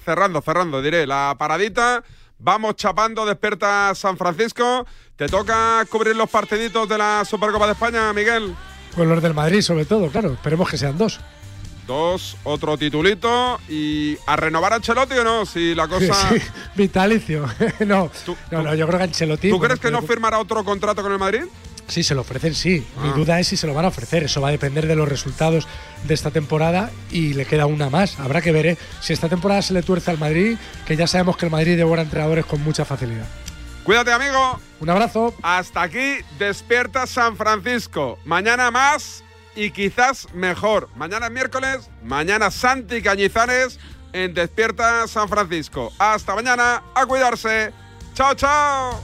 [0.04, 2.02] cerrando, cerrando, diré, la paradita.
[2.38, 4.86] Vamos chapando, despierta San Francisco.
[5.16, 8.54] Te toca cubrir los partiditos de la Supercopa de España, Miguel.
[8.94, 10.32] Con los del Madrid, sobre todo, claro.
[10.32, 11.20] Esperemos que sean dos.
[11.86, 16.14] Dos, otro titulito y a renovar a Ancelotti o no, si la cosa...
[16.30, 16.36] Sí,
[16.76, 17.46] vitalicio.
[17.80, 18.10] no,
[18.50, 19.50] no, no, yo creo que Ancelotti.
[19.50, 21.42] ¿Tú crees que no firmará otro contrato con el Madrid?
[21.90, 22.86] Sí, se lo ofrecen, sí.
[23.02, 23.12] Mi Ah.
[23.14, 24.22] duda es si se lo van a ofrecer.
[24.24, 25.66] Eso va a depender de los resultados
[26.04, 28.18] de esta temporada y le queda una más.
[28.20, 28.78] Habrá que ver ¿eh?
[29.00, 32.02] si esta temporada se le tuerce al Madrid, que ya sabemos que el Madrid devora
[32.02, 33.26] entrenadores con mucha facilidad.
[33.84, 34.60] Cuídate, amigo.
[34.78, 35.34] Un abrazo.
[35.42, 38.18] Hasta aquí despierta San Francisco.
[38.24, 39.24] Mañana más
[39.56, 40.88] y quizás mejor.
[40.94, 43.80] Mañana es miércoles, mañana Santi Cañizares
[44.12, 45.92] en Despierta San Francisco.
[45.98, 47.72] Hasta mañana, a cuidarse.
[48.14, 49.00] Chao, chao.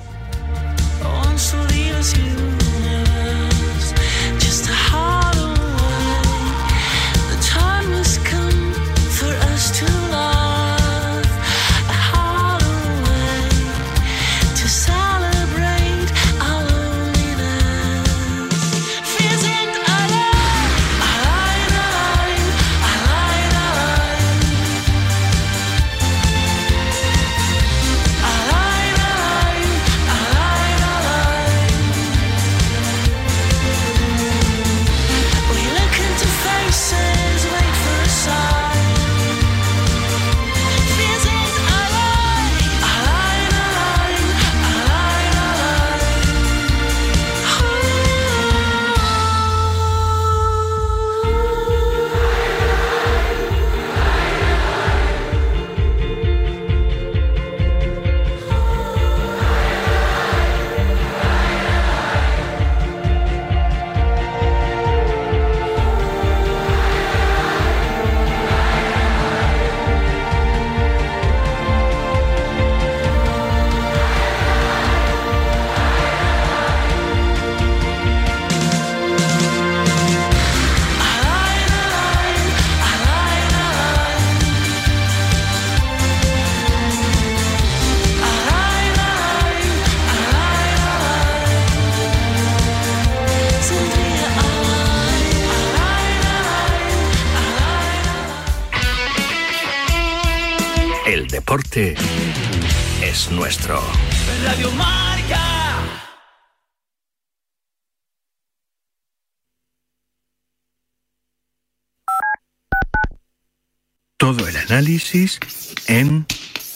[114.76, 115.38] Análisis
[115.86, 116.26] en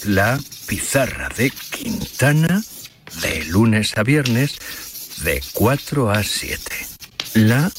[0.05, 2.63] la pizarra de Quintana
[3.21, 4.57] de lunes a viernes
[5.23, 6.61] de 4 a 7.
[7.35, 7.71] La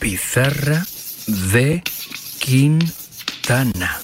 [0.00, 0.84] pizarra
[1.52, 1.84] de
[2.40, 4.00] Quintana.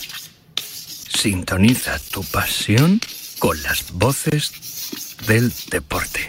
[1.09, 3.01] Sintoniza tu pasión
[3.41, 4.53] con las voces
[5.27, 6.29] del deporte.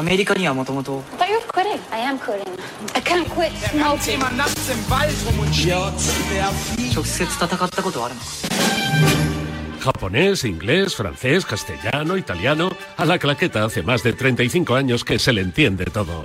[0.00, 1.80] アメリカにはもともと thought you were quitting.
[1.90, 2.46] I am quitting.
[2.94, 4.18] I can't quit smoking.
[6.94, 8.20] 直接戦ったことはあるの
[9.80, 12.70] Japonés, inglés, francés, castellano, italiano.
[12.96, 16.24] A la claqueta hace más de 35 años que se le entiende todo.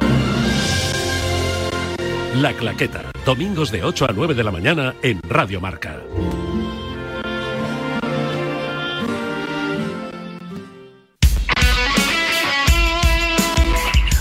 [2.36, 6.00] La claqueta, domingos de 8 a 9 de la mañana en Radio Marca.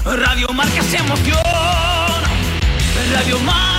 [0.06, 1.42] Radio Marca se emoción.
[3.12, 3.75] Radio Marca.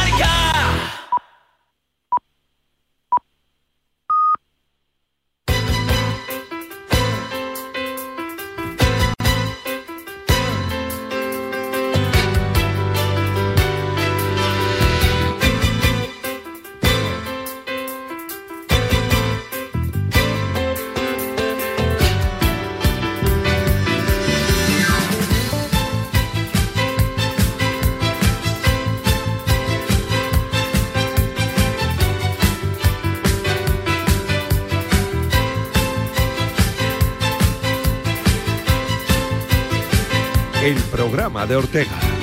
[41.09, 42.17] Programa de Ortega.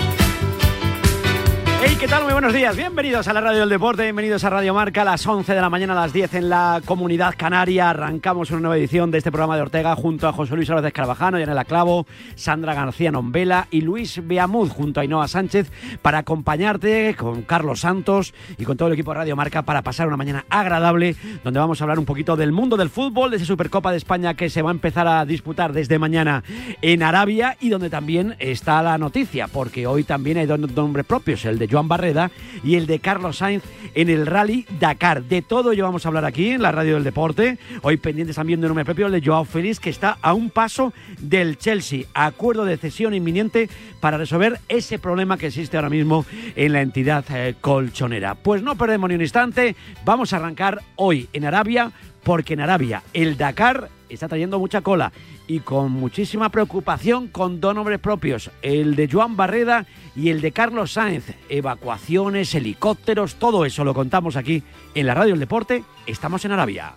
[2.03, 2.23] ¿Qué tal?
[2.25, 2.75] Muy buenos días.
[2.75, 5.69] Bienvenidos a la Radio del Deporte, bienvenidos a Radio Marca a las 11 de la
[5.69, 7.91] mañana a las 10 en la Comunidad Canaria.
[7.91, 11.39] Arrancamos una nueva edición de este programa de Ortega junto a José Luis Álvarez Carvajano,
[11.39, 17.43] Yanela Clavo, Sandra García Nombela y Luis Beamud junto a Ainhoa Sánchez para acompañarte con
[17.43, 21.15] Carlos Santos y con todo el equipo de Radio Marca para pasar una mañana agradable
[21.45, 24.33] donde vamos a hablar un poquito del mundo del fútbol, de esa Supercopa de España
[24.33, 26.43] que se va a empezar a disputar desde mañana
[26.81, 31.45] en Arabia y donde también está la noticia porque hoy también hay dos nombres propios,
[31.45, 32.31] el de Joan Barreda
[32.63, 33.63] y el de Carlos Sainz
[33.93, 35.23] en el Rally Dakar.
[35.23, 37.59] De todo ello vamos a hablar aquí en la Radio del Deporte.
[37.83, 41.57] Hoy pendientes también de nombre propio, de Joao Félix, que está a un paso del
[41.57, 42.05] Chelsea.
[42.15, 43.69] Acuerdo de cesión inminente
[43.99, 46.25] para resolver ese problema que existe ahora mismo
[46.55, 48.33] en la entidad eh, colchonera.
[48.33, 51.91] Pues no perdemos ni un instante, vamos a arrancar hoy en Arabia,
[52.23, 55.11] porque en Arabia el Dakar está trayendo mucha cola
[55.53, 59.85] y con muchísima preocupación con dos nombres propios, el de Joan Barreda
[60.15, 61.25] y el de Carlos Sáenz.
[61.47, 64.63] Evacuaciones, helicópteros, todo eso lo contamos aquí
[64.95, 65.83] en la Radio del Deporte.
[66.07, 66.95] Estamos en Arabia.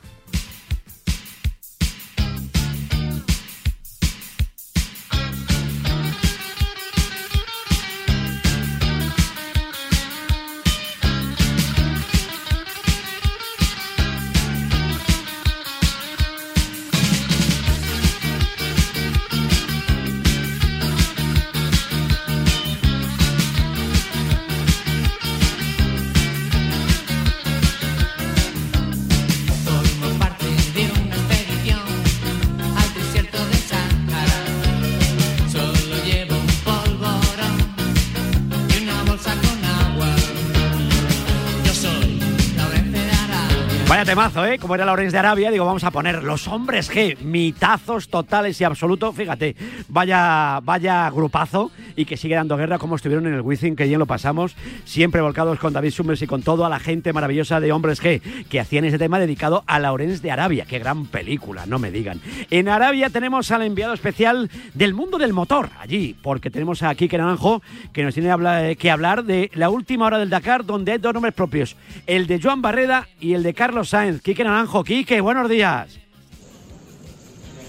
[44.36, 44.45] Hello.
[44.56, 44.58] ¿Eh?
[44.58, 48.64] Como era Lorenz de Arabia, digo, vamos a poner los hombres G, mitazos totales y
[48.64, 49.14] absolutos.
[49.14, 49.54] Fíjate,
[49.88, 53.98] vaya, vaya grupazo y que sigue dando guerra como estuvieron en el Wizzing, que bien
[53.98, 58.02] lo pasamos, siempre volcados con David Summers y con toda la gente maravillosa de Hombres
[58.02, 60.64] G, que hacían ese tema dedicado a Lorenz de Arabia.
[60.68, 62.20] Qué gran película, no me digan.
[62.50, 67.18] En Arabia tenemos al enviado especial del mundo del motor, allí, porque tenemos a Quique
[67.18, 70.98] Naranjo, que nos tiene habla- que hablar de la última hora del Dakar, donde hay
[70.98, 71.76] dos nombres propios,
[72.06, 74.22] el de Joan Barreda y el de Carlos Sáenz.
[74.22, 75.98] Quique Naranjo, Quique, buenos días.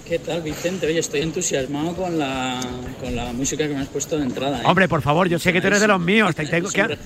[0.07, 0.85] ¿Qué tal, Vicente?
[0.85, 2.61] Oye, estoy entusiasmado con la,
[3.01, 4.61] con la música que me has puesto de entrada.
[4.61, 4.63] ¿eh?
[4.63, 6.33] Hombre, por favor, yo sé que tú eres de los míos.
[6.33, 6.83] Te, tengo que,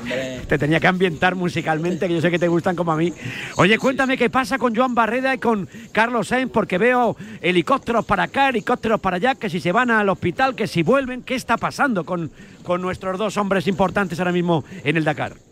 [0.00, 3.12] Hombre, te tenía que ambientar musicalmente, que yo sé que te gustan como a mí.
[3.56, 8.24] Oye, cuéntame qué pasa con Joan Barreda y con Carlos Sainz, porque veo helicópteros para
[8.24, 11.56] acá, helicópteros para allá, que si se van al hospital, que si vuelven, ¿qué está
[11.56, 12.32] pasando con,
[12.64, 15.45] con nuestros dos hombres importantes ahora mismo en el Dakar?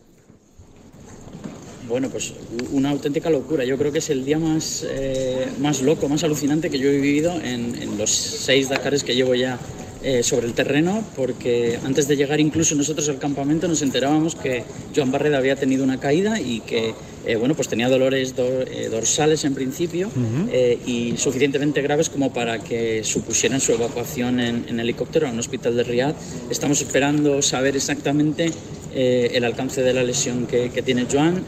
[1.87, 2.33] Bueno, pues
[2.73, 3.65] una auténtica locura.
[3.65, 6.97] Yo creo que es el día más, eh, más loco, más alucinante que yo he
[6.97, 9.59] vivido en, los seis Dakares que llevo ya
[10.03, 14.65] eh, sobre el terreno, porque antes de llegar incluso nosotros al campamento nos enterábamos que
[14.97, 16.95] Joan Barreda había tenido una caída y que
[17.27, 20.11] eh, bueno, pues tenía dolores do- eh, dorsales en principio
[20.53, 25.39] eh, y suficientemente graves como para que supusieran su evacuación en, en helicóptero a un
[25.39, 26.15] hospital de Riyadh.
[26.51, 28.51] Estamos esperando saber exactamente
[28.95, 31.45] el alcance de la lesión que, que tiene Joan.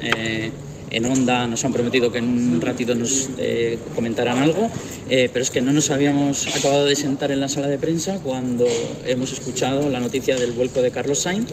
[0.88, 2.24] En onda nos han prometido que en
[2.54, 3.28] un ratito nos
[3.94, 4.70] comentarán algo,
[5.08, 8.66] pero es que no nos habíamos acabado de sentar en la sala de prensa cuando
[9.06, 11.48] hemos escuchado la noticia del vuelco de Carlos Sainz.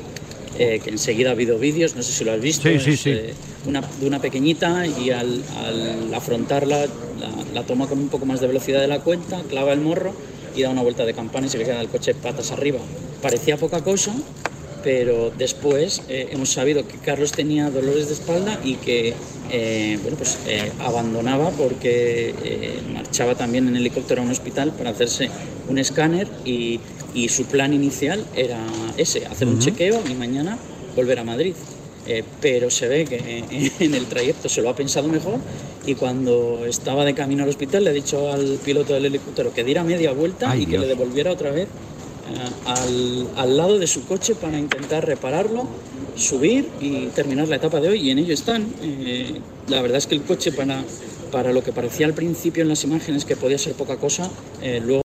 [0.59, 2.99] Eh, que enseguida ha habido vídeos, no sé si lo has visto, Sí, sí, es,
[2.99, 3.09] sí.
[3.09, 3.33] eh,
[3.65, 6.89] una, de una pequeñita y al, al afrontarla la,
[7.53, 10.13] la toma con un poco más de velocidad de la cuenta, clava el morro
[10.55, 12.79] y da una vuelta de campana y se le queda el coche patas arriba.
[13.21, 14.13] Parecía poca cosa,
[14.83, 19.13] pero después eh, hemos sabido que Carlos tenía dolores de espalda y que
[19.51, 20.37] eh, bueno, pues,
[20.79, 22.33] abandonaba porque
[22.93, 25.29] marchaba también en helicóptero a un hospital para hacerse
[25.69, 26.79] un escáner y,
[27.13, 28.59] y su plan inicial era
[28.97, 29.63] ese, hacer un Ujú.
[29.63, 30.57] chequeo y mañana
[30.95, 31.53] volver a Madrid.
[32.05, 33.43] Eh, pero se ve que
[33.79, 35.39] en el trayecto se lo ha pensado mejor
[35.85, 39.63] y cuando estaba de camino al hospital le ha dicho al piloto del helicóptero que
[39.63, 40.81] diera media vuelta Ay, y que Dios.
[40.81, 45.65] le devolviera otra vez eh, al, al lado de su coche para intentar repararlo,
[46.17, 48.67] subir y terminar la etapa de hoy y en ello están.
[48.81, 49.39] Eh,
[49.69, 50.83] la verdad es que el coche para,
[51.31, 54.29] para lo que parecía al principio en las imágenes que podía ser poca cosa,
[54.61, 55.01] eh, luego